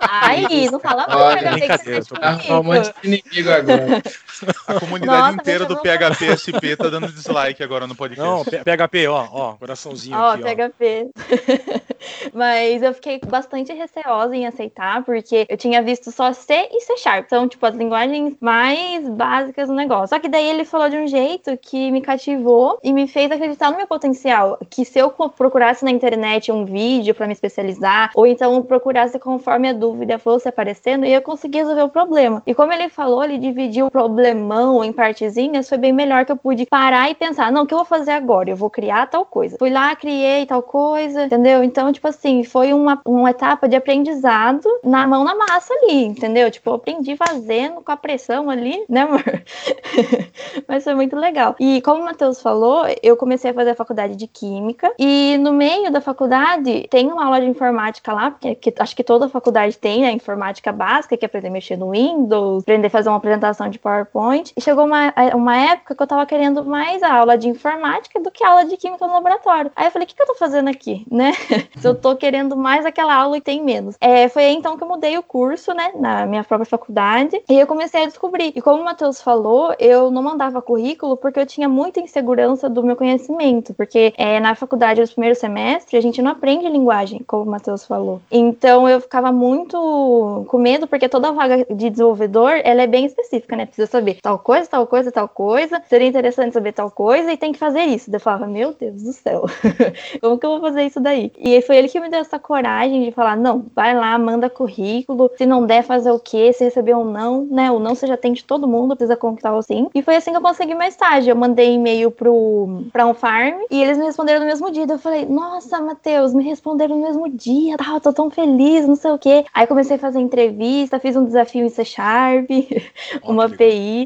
[0.00, 4.02] Ai, não fala mal do PHP que tô arrumando um monte de inimigo agora.
[4.66, 8.22] A comunidade Nossa, inteira do PHP SP tá dando dislike agora no podcast.
[8.22, 10.46] Não, PHP, ó, ó, coraçãozinho Ó, aqui, ó.
[10.46, 11.10] PHP.
[12.32, 16.96] Mas eu fiquei bastante receosa em aceitar, porque eu tinha visto só C e C
[16.96, 17.28] Sharp.
[17.28, 20.08] São, tipo, as linguagens mais básicas do negócio.
[20.08, 23.70] Só que daí ele falou de um jeito que me cativou e me fez acreditar
[23.70, 24.58] no meu potencial.
[24.70, 29.68] Que se eu procurasse na internet um vídeo pra me especializar, ou então procurasse conforme
[29.68, 32.42] a dúvida fosse aparecendo, eu ia conseguir resolver o problema.
[32.46, 33.90] E como ele falou, ele dividiu o
[34.26, 37.72] problemão em partezinhas, foi bem melhor que eu pude parar e pensar, não, o que
[37.72, 38.50] eu vou fazer agora?
[38.50, 39.56] Eu vou criar tal coisa.
[39.58, 41.62] Fui lá, criei tal coisa, entendeu?
[41.62, 46.50] Então, tipo assim, foi uma, uma etapa de aprendizado na mão na massa ali, entendeu?
[46.50, 49.22] Tipo, eu aprendi fazendo com a pressão ali, né, amor?
[50.66, 51.54] Mas foi muito legal.
[51.60, 54.92] E como o Matheus falou, eu comecei a fazer a faculdade de Química.
[54.98, 59.04] E no meio da faculdade tem uma aula de informática lá, que, que acho que
[59.04, 60.10] toda faculdade tem, né?
[60.10, 63.78] Informática básica, que é aprender a mexer no Windows, aprender a fazer uma apresentação de
[63.78, 64.15] PowerPoint.
[64.56, 68.30] E chegou uma, uma época que eu tava querendo mais a aula de informática do
[68.30, 69.70] que a aula de Química no laboratório.
[69.76, 71.32] Aí eu falei, o que, que eu tô fazendo aqui, né?
[71.76, 73.96] Se eu tô querendo mais aquela aula e tem menos.
[74.00, 75.92] É, foi aí então que eu mudei o curso, né?
[75.96, 77.42] Na minha própria faculdade.
[77.48, 78.52] E eu comecei a descobrir.
[78.54, 82.82] E como o Matheus falou, eu não mandava currículo porque eu tinha muita insegurança do
[82.82, 83.74] meu conhecimento.
[83.74, 87.84] Porque é, na faculdade, nos primeiros semestres, a gente não aprende linguagem, como o Matheus
[87.84, 88.20] falou.
[88.30, 93.56] Então eu ficava muito com medo, porque toda vaga de desenvolvedor, ela é bem específica,
[93.56, 93.66] né?
[93.66, 95.82] Precisa saber tal coisa, tal coisa, tal coisa.
[95.88, 98.10] Seria interessante saber tal coisa e tem que fazer isso.
[98.12, 99.44] Eu falava, meu Deus do céu,
[100.20, 101.32] como que eu vou fazer isso daí?
[101.38, 105.30] E foi ele que me deu essa coragem de falar, não, vai lá, manda currículo.
[105.36, 106.52] Se não der, fazer o quê?
[106.52, 107.70] Se receber um não, né?
[107.70, 109.88] O não você já tem de todo mundo, precisa conquistar o sim.
[109.94, 111.30] E foi assim que eu consegui meu estágio.
[111.30, 114.86] Eu mandei e-mail pro, pra um farm e eles me responderam no mesmo dia.
[114.88, 119.10] Eu falei, nossa, Matheus, me responderam no mesmo dia, tal, tô tão feliz, não sei
[119.10, 119.44] o quê.
[119.52, 122.48] Aí comecei a fazer entrevista, fiz um desafio em C Sharp,
[123.24, 123.48] uma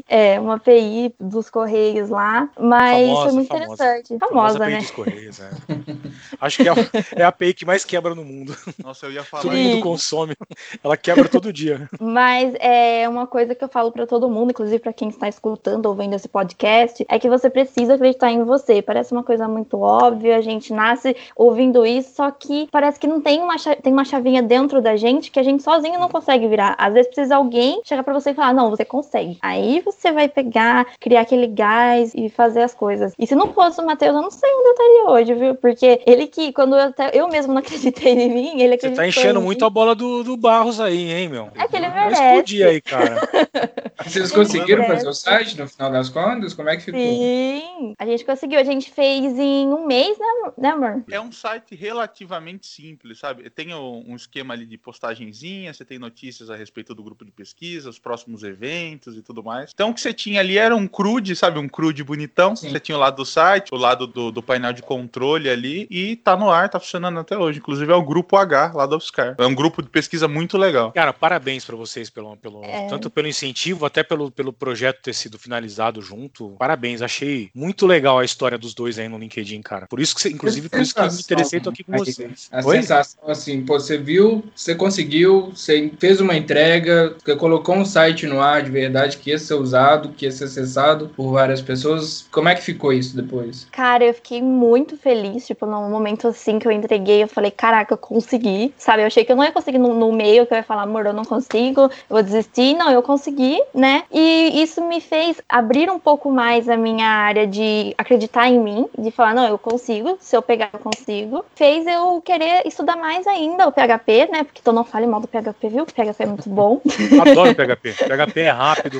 [0.07, 2.49] É, uma PI dos Correios lá.
[2.59, 3.73] Mas Famosa, foi muito famosa.
[3.73, 4.19] interessante.
[4.19, 4.79] Famosa, API né?
[4.79, 5.49] dos Correios, é.
[6.39, 6.75] Acho que é a,
[7.15, 8.55] é a API que mais quebra no mundo.
[8.83, 9.43] Nossa, eu ia falar.
[9.43, 10.35] Todo mundo consome.
[10.83, 11.89] Ela quebra todo dia.
[11.99, 15.85] Mas é uma coisa que eu falo pra todo mundo, inclusive pra quem está escutando
[15.85, 18.81] ou vendo esse podcast, é que você precisa acreditar em você.
[18.81, 23.21] Parece uma coisa muito óbvia, a gente nasce ouvindo isso, só que parece que não
[23.21, 26.75] tem uma, tem uma chavinha dentro da gente que a gente sozinho não consegue virar.
[26.77, 29.37] Às vezes precisa alguém chegar pra você e falar: "Não, você consegue".
[29.41, 33.13] Aí você vai pegar, criar aquele gás e fazer as coisas.
[33.17, 35.55] E se não fosse o Matheus, eu não sei onde eu estaria hoje, viu?
[35.55, 38.95] Porque ele que quando eu, até, eu mesmo não acreditei em mim, ele Você acreditou
[38.95, 39.45] tá em enchendo mim.
[39.45, 41.49] muito a bola do, do Barros aí, hein, meu?
[41.55, 42.21] É que ele merece.
[42.21, 43.15] explodir aí, cara.
[44.03, 46.53] Vocês conseguiram fazer o site no final das contas?
[46.53, 46.99] Como é que ficou?
[46.99, 48.59] Sim, a gente conseguiu.
[48.59, 50.53] A gente fez em um mês, né, amor?
[50.57, 51.03] né, amor?
[51.11, 53.47] É um site relativamente simples, sabe?
[53.49, 57.31] Tem um um esquema ali de postagenzinha, você tem notícias a respeito do grupo de
[57.31, 59.60] pesquisa, os próximos eventos e tudo mais.
[59.73, 61.59] Então o que você tinha ali era um CRUD, sabe?
[61.59, 62.55] Um CRUD bonitão.
[62.55, 62.69] Sim.
[62.69, 66.15] Você tinha o lado do site, o lado do, do painel de controle ali e
[66.15, 67.59] tá no ar, tá funcionando até hoje.
[67.59, 69.35] Inclusive é o grupo H lá da UFSCar.
[69.37, 70.91] É um grupo de pesquisa muito legal.
[70.91, 72.87] Cara, parabéns pra vocês pelo, pelo É.
[72.87, 76.55] tanto pelo incentivo, até pelo, pelo projeto ter sido finalizado junto.
[76.59, 79.87] Parabéns, achei muito legal a história dos dois aí no LinkedIn, cara.
[79.87, 82.49] Por isso que, você- inclusive, por isso que eu me interessei, tô aqui com vocês.
[82.51, 82.77] A Oi?
[82.77, 88.25] sensação assim, pô, você viu, você conseguiu, você fez uma entrega, você colocou um site
[88.27, 92.25] no ar de verdade que ia ser usado, que ia ser acessado por várias pessoas.
[92.31, 93.67] Como é que ficou isso depois?
[93.71, 97.93] Cara, eu fiquei muito feliz, tipo, no momento assim que eu entreguei, eu falei, caraca,
[97.93, 99.03] eu consegui, sabe?
[99.03, 101.05] Eu achei que eu não ia conseguir no, no meio, que eu ia falar, amor,
[101.05, 102.75] eu não consigo, eu vou desistir.
[102.75, 104.03] Não, eu consegui, né?
[104.11, 108.87] E isso me fez abrir um pouco mais a minha área de acreditar em mim,
[108.97, 111.43] de falar, não, eu consigo, se eu pegar, eu consigo.
[111.55, 114.43] Fez eu querer estudar mais ainda o PHP, né?
[114.43, 115.83] Porque então não fale mal do PHP, viu?
[115.83, 116.81] O PHP é muito bom.
[117.21, 117.93] Adoro PHP.
[117.93, 118.99] PHP é rápido.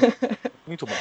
[0.67, 0.93] Muito bom.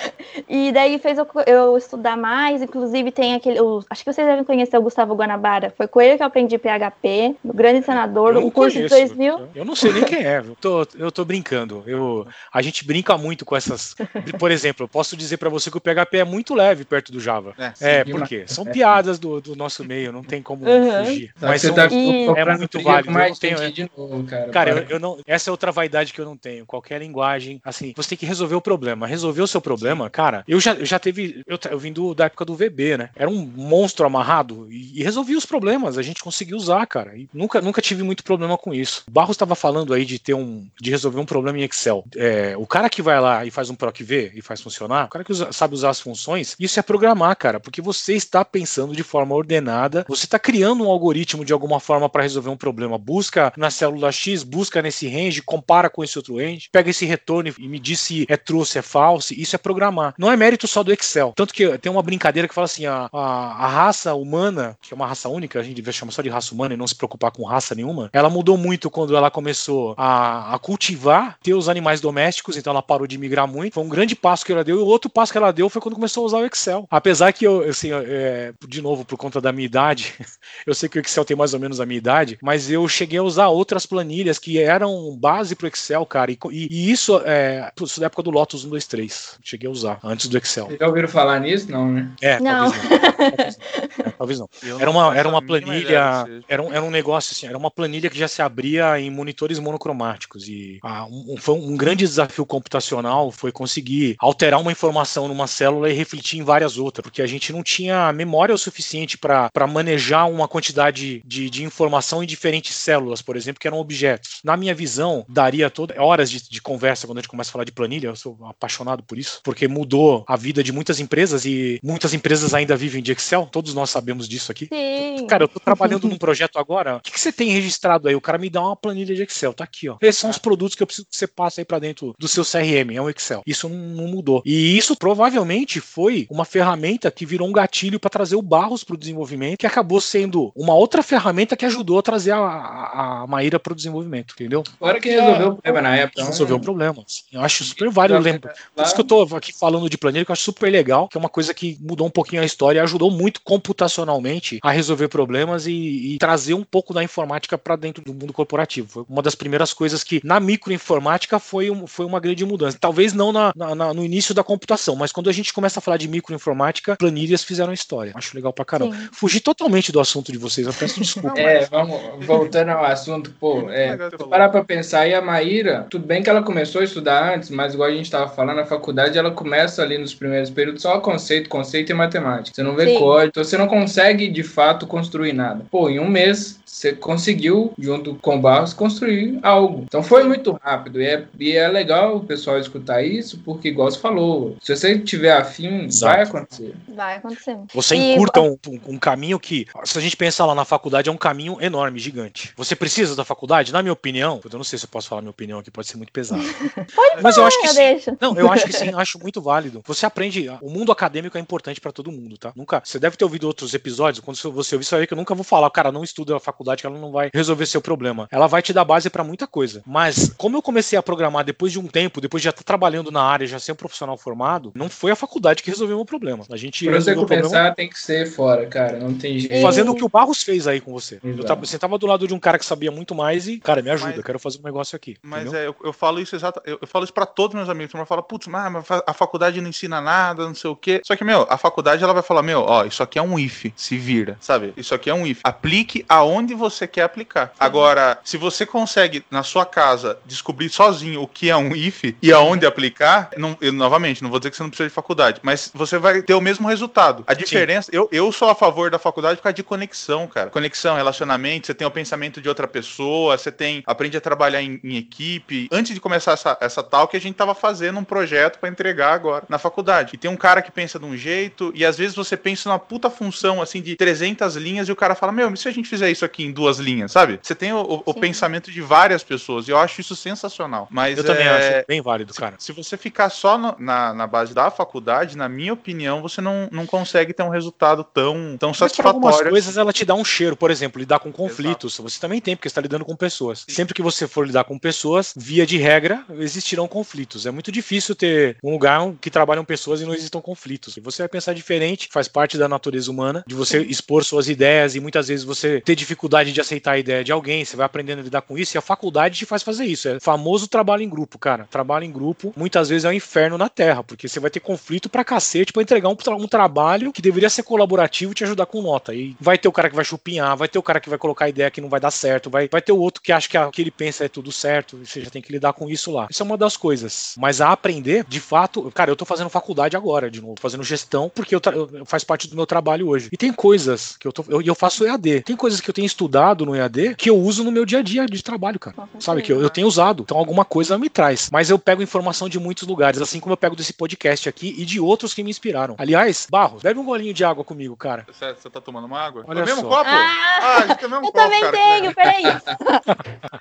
[0.49, 3.61] E daí fez eu, eu estudar mais, inclusive tem aquele.
[3.61, 5.73] o- acho que vocês devem conhecer o Gustavo Guanabara.
[5.77, 8.95] Foi com ele que eu aprendi PHP, o grande senador, o curso conheço.
[8.95, 9.39] de 2000.
[9.39, 10.39] Eu- Eu não sei nem quem é.
[10.39, 11.83] Eu tô, eu tô brincando.
[11.87, 13.95] Eu, a gente brinca muito com essas.
[14.39, 17.21] Por exemplo, eu posso dizer pra você que o PHP é muito leve perto do
[17.21, 17.55] Java.
[17.59, 18.45] É, É, sim, por quê?
[18.47, 21.05] São piadas do, do nosso meio, não tem como Uhum.
[21.05, 21.33] fugir.
[21.39, 24.49] Só Mas são- tá E- É muito válido, eu não tenho- de novo, cara.
[24.51, 24.85] Cara, Para.
[24.85, 25.19] eu, eu não.
[25.27, 26.65] Essa é outra vaidade que eu não tenho.
[26.67, 29.07] Qualquer linguagem, assim, você tem que resolver o problema.
[29.07, 30.45] Resolver o seu problema, cara.
[30.49, 31.43] Eu já, eu já teve.
[31.47, 33.11] Eu, eu vim do, da época do VB, né?
[33.15, 35.99] Era um monstro amarrado e, e resolvia os problemas.
[35.99, 37.17] A gente conseguiu usar, cara.
[37.17, 39.05] E nunca, nunca tive muito problema com isso.
[39.09, 40.67] O Barros estava falando aí de ter um.
[40.81, 42.05] de resolver um problema em Excel.
[42.17, 45.09] É, o cara que vai lá e faz um PROC V e faz funcionar, o
[45.09, 47.61] cara que usa- sabe usar as funções, isso é programar, cara.
[47.61, 52.09] Porque você está pensando de forma ordenada, você está criando um algoritmo de alguma forma
[52.09, 52.99] para resolver um problema.
[52.99, 57.53] Busca na célula X, busca nesse range, compara com esse outro range, pega esse retorno
[57.59, 58.83] e me diz se é true ou se é
[59.21, 59.41] false.
[59.41, 60.15] Isso é programar.
[60.19, 61.33] Não é mérito só do Excel.
[61.37, 64.97] Tanto que tem uma brincadeira que fala assim: a, a, a raça humana, que é
[64.97, 67.31] uma raça única, a gente devia chamar só de raça humana e não se preocupar
[67.31, 72.01] com raça nenhuma, ela mudou muito quando ela começou a, a cultivar, ter os animais
[72.01, 73.75] domésticos, então ela parou de migrar muito.
[73.75, 74.79] Foi um grande passo que ela deu.
[74.79, 76.87] E o outro passo que ela deu foi quando começou a usar o Excel.
[76.91, 80.15] Apesar que eu, assim, é, de novo, por conta da minha idade,
[80.67, 83.19] eu sei que o Excel tem mais ou menos a minha idade, mas eu cheguei
[83.19, 86.31] a usar outras planilhas que eram base pro Excel, cara.
[86.31, 89.10] E, e- e isso é isso da época do Lotus 123.
[89.43, 90.67] Cheguei a usar antes do Excel.
[90.67, 91.71] Vocês já ouviram falar nisso?
[91.71, 92.11] Não, né?
[92.21, 92.71] É, Não.
[92.71, 92.89] talvez não.
[93.19, 94.07] Talvez não.
[94.07, 94.49] É, talvez não.
[94.81, 98.19] Era uma, era uma planilha, era um, era um negócio assim, era uma planilha que
[98.19, 103.31] já se abria em monitores monocromáticos e ah, um, um- foi um grande desafio computacional
[103.31, 107.53] foi conseguir alterar uma informação numa célula e refletir em várias outras, porque a gente
[107.53, 113.23] não tinha memória o suficiente para manejar uma quantidade de, de informação em diferentes células,
[113.23, 114.41] por exemplo, que eram objetos.
[114.45, 117.65] Na minha visão, daria toda horas de, de conversa quando a gente começa a falar
[117.65, 121.81] de planilha, eu sou apaixonado por isso, porque mudou a vida de muitas empresas e
[121.83, 124.69] muitas empresas ainda vivem de Excel, todos nós sabemos disso aqui.
[124.73, 125.27] Sim.
[125.27, 126.97] Cara, eu tô trabalhando num projeto agora.
[126.97, 128.15] O que, que você tem registrado aí?
[128.15, 129.97] O cara me dá uma planilha de Excel, tá aqui, ó.
[130.01, 132.45] Esses são os produtos que eu preciso que você passe aí pra dentro do seu
[132.45, 133.43] CRM, é um Excel.
[133.47, 134.43] Isso não, não mudou.
[134.45, 138.97] E isso provavelmente foi uma ferramenta que virou um gatilho pra trazer o Barros pro
[138.97, 143.59] desenvolvimento, que acabou sendo uma outra ferramenta que ajudou a trazer a, a, a Maíra
[143.59, 144.63] pro desenvolvimento, entendeu?
[144.79, 146.25] Fora que resolveu o problema na época.
[146.25, 147.05] Resolveu o problema.
[147.33, 148.55] Eu acho super válido lembrar.
[148.81, 151.17] Por isso que eu tô aqui falando de planilha, que eu acho super legal, que
[151.17, 155.09] é uma coisa que mudou um pouquinho a história e ajudou muito computacionalmente a resolver
[155.09, 158.89] problemas e, e trazer um pouco da informática para dentro do mundo corporativo.
[158.89, 162.77] Foi uma das primeiras coisas que na microinformática foi, um, foi uma grande mudança.
[162.81, 165.83] Talvez não na, na- na- no início da computação, mas quando a gente começa a
[165.83, 168.13] falar de microinformática, planilhas fizeram história.
[168.15, 168.95] Acho legal pra caramba.
[168.95, 169.09] Sim.
[169.13, 171.39] Fugi totalmente do assunto de vocês, eu peço desculpa.
[171.41, 173.97] É, vamos voltando ao assunto, pô, é,
[174.29, 177.75] parar pra pensar, e a Maíra, tudo bem que ela começou a estudar antes, mas
[177.75, 181.91] igual a gente tava falando, faculdade ela começa ali nos primeiros períodos só conceito, conceito
[181.91, 182.55] e matemática.
[182.55, 182.99] Você não vê Sim.
[182.99, 185.65] código, então você não consegue de fato construir nada.
[185.71, 189.83] Pô, em um mês você conseguiu, junto com o Barros, construir algo.
[189.87, 191.01] Então foi muito rápido.
[191.03, 194.99] E é, e é legal o pessoal escutar isso, porque, igual você falou, se você
[194.99, 196.15] tiver afim, Exato.
[196.15, 196.75] vai acontecer.
[196.95, 197.59] Vai acontecer.
[197.75, 201.09] Você E- encurta um, um- um caminho que, se a gente pensar lá na faculdade,
[201.09, 202.53] é um caminho enorme, gigante.
[202.57, 203.73] Você precisa da faculdade?
[203.73, 205.97] Na minha opinião, eu não sei se eu posso falar minha opinião aqui, pode ser
[205.97, 206.41] muito pesado.
[207.21, 208.17] Mas eu acho que eu.
[208.21, 209.83] Não, eu acho que sim, acho muito válido.
[209.87, 212.53] Você aprende, o mundo acadêmico é importante pra todo mundo, tá?
[212.57, 214.47] Nunca, você deve ter ouvido outros episódios, quando você
[214.77, 216.87] ouvir, você vai ver que eu nunca vou falar, cara, não estuda a faculdade que
[216.87, 218.29] ela não vai resolver seu problema.
[218.31, 219.83] Ela vai te dar base pra muita coisa.
[219.87, 223.11] Mas como eu comecei a programar depois de um tempo, depois de já estar trabalhando
[223.11, 226.07] na área, já ser um profissional formado, não foi a faculdade que resolveu o meu
[226.07, 226.45] problema.
[226.51, 228.99] A gente Pra você o problema começar, tem que ser fora, cara.
[228.99, 229.63] Não tem jeito.
[229.63, 231.19] fazendo o que o Barros fez aí com você.
[231.23, 233.83] Eu tava, você tava do lado de um cara que sabia muito mais e, cara,
[233.83, 235.17] me ajuda, Mas- eu quero fazer um negócio aqui.
[235.23, 235.61] Mas entendeu?
[235.61, 237.95] é, eu, eu falo isso exato, eu, eu falo isso pra todos meus amigos.
[237.95, 241.01] Uma fala, putz, mas mas fa- a faculdade não ensina nada, não sei o quê.
[241.05, 243.67] Só que, meu, a faculdade ela vai falar, meu, ó, isso aqui é um if,
[243.77, 244.73] se vira, sabe?
[244.77, 245.41] Isso aqui é um if.
[245.45, 247.53] Aplique aonde você quer aplicar.
[247.59, 252.33] Agora, se você consegue na sua casa descobrir sozinho o que é um if e
[252.33, 255.71] aonde aplicar, não, eu, novamente, não vou dizer que você não precisa de faculdade, mas
[255.73, 257.25] você vai ter o mesmo resultado.
[257.27, 260.51] A diferença, eu, eu sou a favor da faculdade por causa de conexão, cara.
[260.51, 264.81] Conexão, relacionamento, você tem o pensamento de outra pessoa, você tem aprende a trabalhar em,
[264.83, 265.69] em equipe.
[265.71, 269.13] Antes de começar essa, essa tal que a gente tava fazendo um projeto pra entregar
[269.13, 270.13] agora na faculdade.
[270.15, 272.79] E tem um cara que pensa de um jeito e às vezes você pensa numa
[272.79, 275.89] puta função assim de 300 linhas e o cara fala: "Meu, e se a gente
[275.89, 277.39] fizer isso aqui em duas linhas?", sabe?
[277.43, 278.21] Você tem o, o- o Sim.
[278.21, 280.89] pensamento de várias pessoas e eu acho isso sensacional.
[280.91, 282.55] Mas eu também é, acho bem válido, cara.
[282.59, 286.69] se você ficar só no- na, na base da faculdade, na minha opinião, você não,
[286.71, 289.51] não consegue ter um resultado tão, tão Mas para algumas satisfatório.
[289.51, 291.97] coisas ela te dá um cheiro, por exemplo, lidar com conflitos.
[291.99, 293.65] Você também tem, porque você está lidando com pessoas.
[293.69, 297.47] Sempre que você for lidar com pessoas, via de regra, existirão conflitos.
[297.47, 298.30] É muito difícil ter
[298.63, 300.99] um lugar que trabalham pessoas e não existam conflitos.
[301.03, 305.01] Você vai pensar diferente, faz parte da natureza humana, de você expor suas ideias e
[305.01, 308.23] muitas vezes você ter dificuldade de aceitar a ideia de alguém, você vai aprendendo a
[308.23, 310.09] lidar com isso e a faculdade te faz fazer isso.
[310.09, 311.67] É famoso trabalho em grupo, cara.
[311.71, 315.09] Trabalho em grupo muitas vezes é um inferno na terra, porque você vai ter conflito
[315.09, 318.67] pra cacete pra entregar um, tra- um trabalho que deveria ser colaborativo e te ajudar
[318.67, 319.15] com nota.
[319.15, 321.49] E vai ter o cara que vai chupinhar, vai ter o cara que vai colocar
[321.49, 323.71] ideia que não vai dar certo, vai, vai ter o outro que acha que o
[323.71, 326.27] que ele pensa é tudo certo, e você já tem que lidar com isso lá.
[326.31, 327.35] Isso é uma das coisas.
[327.37, 331.31] Mas a aprender, de fato, cara, eu tô fazendo faculdade agora, de novo, fazendo gestão,
[331.35, 333.29] porque eu, eu- faz parte do meu trabalho hoje.
[333.33, 334.45] E tem coisas que eu tô.
[334.49, 335.43] Eu, eu faço EAD.
[335.43, 338.03] Tem coisas que eu tenho estudado no EAD que eu uso no meu dia a
[338.03, 338.97] dia de trabalho, cara.
[339.13, 340.23] Com Sabe, que eu, eu tenho usado.
[340.23, 341.49] Então alguma coisa me traz.
[341.53, 344.85] Mas eu pego informação de muitos lugares, assim como eu pego desse podcast aqui e
[344.85, 345.95] de outros que me inspiraram.
[345.99, 348.27] Aliás, Barros, bebe um golinho de água comigo, cara.
[348.33, 349.45] Você, você tá tomando uma água?
[349.47, 349.89] Olha é o mesmo só.
[349.89, 350.11] copo?
[350.11, 351.73] Ah, Ah, o mesmo eu copo, também cara.
[351.73, 352.45] tenho, peraí.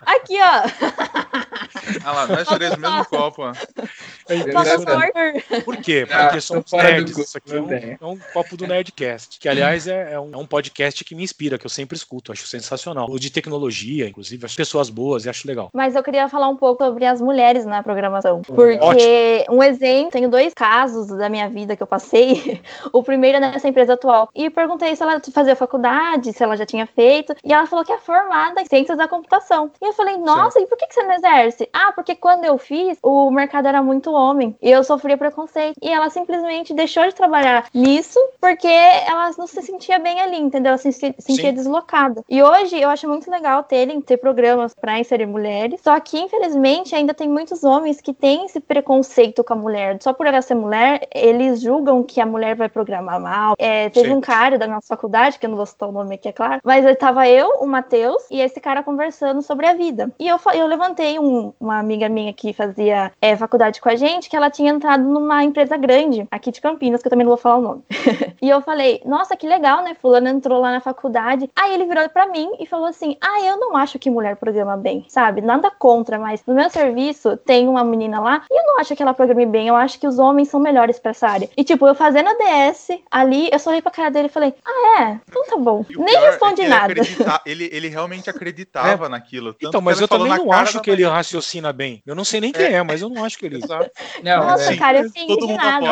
[0.06, 1.00] Aqui, ó.
[2.04, 3.54] Ah lá, nós três, mesmo copo, ó.
[4.30, 6.08] É Por quê?
[6.10, 7.18] Ah, Porque tô somos nerds.
[7.18, 9.40] Isso aqui é um, é um copo do Nerdcast.
[9.40, 12.32] Que, aliás, é, é um, é um podcast que me inspira, que eu sempre escuto.
[12.32, 13.08] Acho sensacional.
[13.10, 14.46] O de tecnologia, inclusive.
[14.46, 15.70] Acho pessoas boas e acho legal.
[15.74, 18.40] Mas eu queria falar um pouco sobre as mulheres na programação.
[18.40, 18.56] Ótimo.
[18.56, 22.62] Porque, um exemplo, tenho dois casos da minha vida que eu passei.
[22.92, 24.30] O primeiro é nessa empresa atual.
[24.34, 27.36] E perguntei se ela fazia faculdade, se ela já tinha feito.
[27.44, 29.72] E ela falou que é formada em ciências da computação.
[29.82, 31.70] E eu falei, nossa, e por que que você não exerce?
[31.74, 34.56] Ah, porque quando eu fiz, o mercado era muito homem.
[34.62, 35.76] E eu sofria preconceito.
[35.82, 40.70] E ela simplesmente deixou de trabalhar nisso porque ela não se sentia bem ali, entendeu?
[40.72, 41.54] Ela se se sentia Sim.
[41.54, 42.24] deslocada.
[42.30, 45.80] E hoje eu acho muito legal terem ter programas para inserir mulheres.
[45.84, 49.98] Só que, infelizmente, ainda tem muitos homens que têm esse preconceito com a mulher.
[50.02, 53.56] Só por ela ser mulher, eles julgam que a mulher vai programar mal.
[53.58, 54.16] É, teve Sim.
[54.16, 56.60] um cara da nossa faculdade, que eu não vou citar o nome aqui, é claro,
[56.64, 60.12] mas eu tava eu, o Matheus, e esse cara conversando sobre a vida.
[60.20, 64.09] E eu, eu levantei um- uma amiga minha que fazia é, faculdade com a gente,
[64.30, 67.38] que ela tinha entrado numa empresa grande, aqui de Campinas, que eu também não vou
[67.38, 67.84] falar o nome.
[68.42, 69.94] E eu falei, nossa, que legal, né?
[70.02, 71.50] Fulano entrou lá na faculdade.
[71.54, 74.78] Aí ele virou pra mim e falou assim: Ah, eu não acho que mulher programa
[74.78, 75.42] bem, sabe?
[75.42, 79.04] Nada contra, mas no meu serviço tem uma menina lá e eu não acho que
[79.04, 79.68] ela programe bem.
[79.68, 81.50] Eu acho que os homens são melhores pra essa área.
[81.58, 84.54] E tipo, eu fazendo a DS ali, eu só olhei pra cara dele e falei:
[84.66, 85.20] Ah, é?
[85.28, 85.84] Então tá bom.
[85.90, 86.86] Nem é respondi ele nada.
[86.94, 89.48] acredita- Ele, ele realmente acreditava naquilo.
[89.54, 92.02] tanto Então, que mas eu também não acho da que ele raciocina bem.
[92.06, 93.58] Eu não sei nem quem é, mas eu não acho que ele.
[93.62, 93.92] Exato.
[94.24, 95.86] Não, Nossa, é, cara, eu fiquei indignada.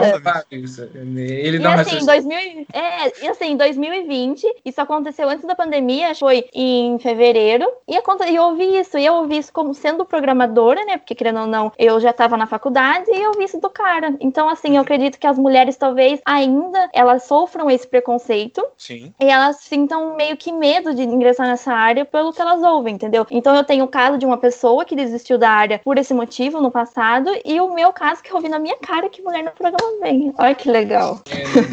[1.05, 2.05] Ele E não assim, raciocina.
[2.13, 7.95] 2000, e- é, e assim, 2020, isso aconteceu antes da pandemia, foi em fevereiro, e,
[7.95, 11.47] e eu ouvi isso, e eu ouvi isso como sendo programadora, né, porque querendo ou
[11.47, 14.15] não, eu já tava na faculdade, e eu ouvi isso do cara.
[14.19, 19.13] Então, assim, eu acredito que as mulheres talvez ainda, elas sofram esse preconceito, Sim.
[19.19, 23.25] e elas sintam meio que medo de ingressar nessa área pelo que elas ouvem, entendeu?
[23.31, 26.61] Então eu tenho o caso de uma pessoa que desistiu da área por esse motivo
[26.61, 29.51] no passado, e o meu caso que eu ouvi na minha cara que mulher não
[29.51, 30.33] programa bem.
[30.37, 31.21] Olha que legal.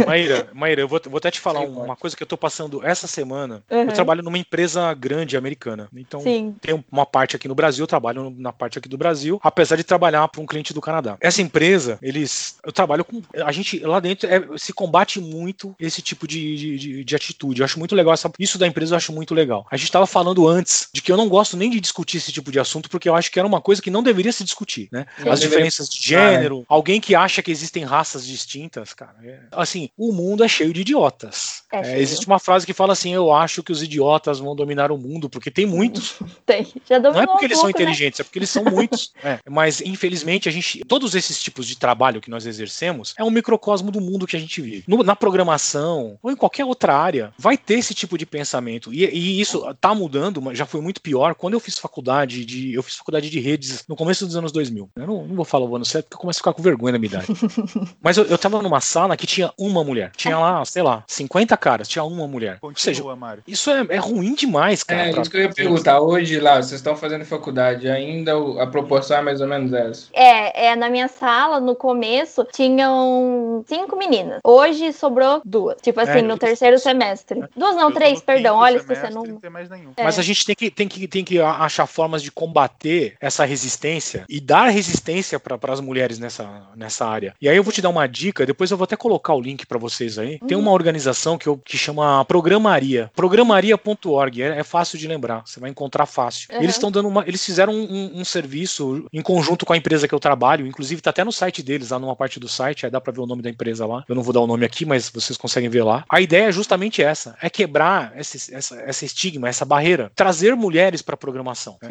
[0.07, 2.85] Maíra, Maíra, eu vou, vou até te falar Sim, uma coisa que eu tô passando
[2.85, 3.63] essa semana.
[3.71, 3.83] Uhum.
[3.83, 5.89] Eu trabalho numa empresa grande americana.
[5.95, 6.55] Então, Sim.
[6.61, 9.85] tem uma parte aqui no Brasil, eu trabalho na parte aqui do Brasil, apesar de
[9.85, 11.17] trabalhar para um cliente do Canadá.
[11.21, 12.57] Essa empresa, eles.
[12.65, 13.23] Eu trabalho com.
[13.45, 17.61] A gente lá dentro é, se combate muito esse tipo de, de, de- de atitude.
[17.61, 18.15] Eu acho muito legal.
[18.15, 19.67] Essa, isso da empresa eu acho muito legal.
[19.71, 22.51] A gente estava falando antes de que eu não gosto nem de discutir esse tipo
[22.51, 25.07] de assunto, porque eu acho que era uma coisa que não deveria se discutir, né?
[25.31, 29.15] As diferenças de gênero, alguém que acha que existem raças distintas, cara.
[29.23, 31.63] é- assim, o mundo é cheio de idiotas.
[31.73, 31.99] É É, cheio.
[31.99, 35.29] existe uma frase que fala assim: eu acho que os idiotas vão dominar o mundo,
[35.31, 36.15] porque tem muitos.
[36.47, 36.67] Tem.
[36.89, 37.83] Já Não é dominou porque um eles são pouco, né?
[37.85, 39.13] inteligentes, é porque eles são muitos.
[39.25, 40.81] É, mas, infelizmente, a gente.
[40.87, 44.41] Todos esses tipos de trabalho que nós exercemos é um microcosmo do mundo que a
[44.41, 44.85] gente vive.
[44.87, 48.93] No- na programação ou em qualquer outra área, vai ter esse tipo de pensamento.
[48.93, 51.35] E, e isso tá mudando, mas já foi muito pior.
[51.35, 52.73] Quando eu fiz faculdade de.
[52.75, 54.91] Eu fiz faculdade de redes no começo dos anos 2000.
[54.97, 56.93] Eu não, não vou falar o ano certo, porque eu começo a ficar com vergonha
[56.93, 57.27] na minha idade.
[58.03, 60.11] mas eu, eu tava numa sala que tinha uma mulher.
[60.17, 62.59] Tinha lá, sei lá, 50 caras, tinha uma mulher.
[62.61, 63.43] Ou seja, Continua, Mário.
[63.47, 65.09] isso é, é ruim demais, cara.
[65.09, 66.01] É, pra- isso que eu ia perguntar.
[66.01, 70.09] Hoje lá, vocês estão fazendo faculdade, ainda a proporção é mais ou menos essa.
[70.13, 74.41] É, é, na minha sala, no começo, tinham cinco meninas.
[74.45, 75.77] Hoje sobrou duas.
[75.81, 77.43] Tipo assim, É, no terceiro semestre.
[77.57, 78.57] Duas não, Eu três, perdão.
[78.57, 79.23] Olha, se você semestre, não.
[79.25, 79.93] Não tem mais nenhum.
[79.97, 80.05] É.
[80.05, 84.25] Mas a gente tem que, tem, que, tem que achar formas de combater essa resistência
[84.29, 87.35] e dar resistência para as mulheres nessa, nessa área.
[87.41, 89.67] E aí eu vou te dar uma dica, depois eu vou até colocar o link
[89.67, 90.39] para vocês aí.
[90.47, 93.11] Tem uma organização que, eu, que chama Programaria.
[93.15, 94.43] Programaria.org.
[94.43, 96.49] É, é fácil de lembrar, você vai encontrar fácil.
[96.53, 96.63] Uhum.
[96.63, 97.25] Eles estão dando uma.
[97.27, 101.01] Eles fizeram um, um- um serviço em conjunto com a empresa que eu trabalho, inclusive
[101.01, 103.27] tá até no site deles, lá numa parte do site, aí dá para ver o
[103.27, 104.05] nome da empresa lá.
[104.09, 106.05] Eu não vou dar o nome aqui, mas vocês conseguem ver lá.
[106.09, 111.03] A ideia é justamente essa: é quebrar esse, essa, essa estigma, essa barreira, trazer mulheres
[111.03, 111.77] para programação.
[111.83, 111.89] né?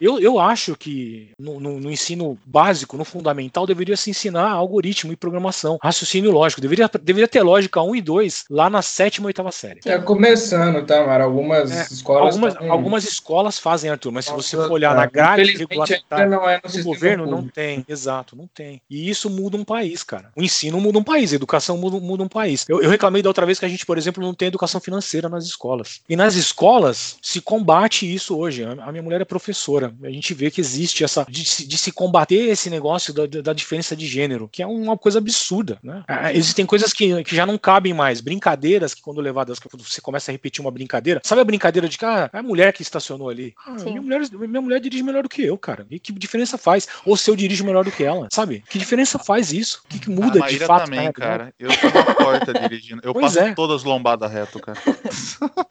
[0.00, 5.12] Eu, eu acho que no, no- no ensino básico, no fundamental, deveria se ensinar algoritmo
[5.12, 6.60] e programação, raciocínio lógico.
[6.60, 9.80] Deveria, deveria ter lógica 1 e 2 lá na sétima e oitava série.
[9.80, 11.24] Tá começando, tá, Mara?
[11.24, 12.34] Algumas É, escolas.
[12.34, 14.96] Algumas, algumas escolas fazem, Arthur, mas se você for olhar tá.
[14.96, 17.54] na grade regulamentar não é no do governo, não público.
[17.54, 17.84] tem.
[17.88, 18.80] Exato, não tem.
[18.88, 20.30] E isso muda um país, cara.
[20.36, 22.64] O ensino muda um país, a educação muda, muda um país.
[22.68, 25.28] Eu, eu reclamei da outra vez que a gente, por exemplo, não tem educação financeira
[25.28, 26.00] nas escolas.
[26.08, 28.64] E nas escolas se combate isso hoje.
[28.64, 29.89] A minha mulher é professora.
[30.02, 31.24] A gente vê que existe essa.
[31.28, 34.96] de, se- de se combater esse negócio da, da diferença de gênero, que é uma
[34.96, 36.02] coisa absurda, né?
[36.08, 38.20] Ah, Existem coisas que, que já não cabem mais.
[38.20, 41.20] Brincadeiras que, quando levadas, quando você começa a repetir uma brincadeira.
[41.24, 43.54] Sabe a brincadeira de que ah, é a mulher que estacionou ali?
[43.66, 45.86] Ah, minha, mulher, minha mulher dirige melhor do que eu, cara.
[45.90, 46.86] E que diferença faz?
[47.04, 48.62] Ou se eu dirijo melhor do que ela, sabe?
[48.68, 49.82] Que diferença faz isso?
[49.84, 50.84] O que, que a muda de fato?
[50.84, 51.54] também, na cara.
[51.58, 53.00] Eu tô na porta dirigindo.
[53.04, 53.54] Eu Pois passo é.
[53.54, 54.78] todas lombadas reto, cara.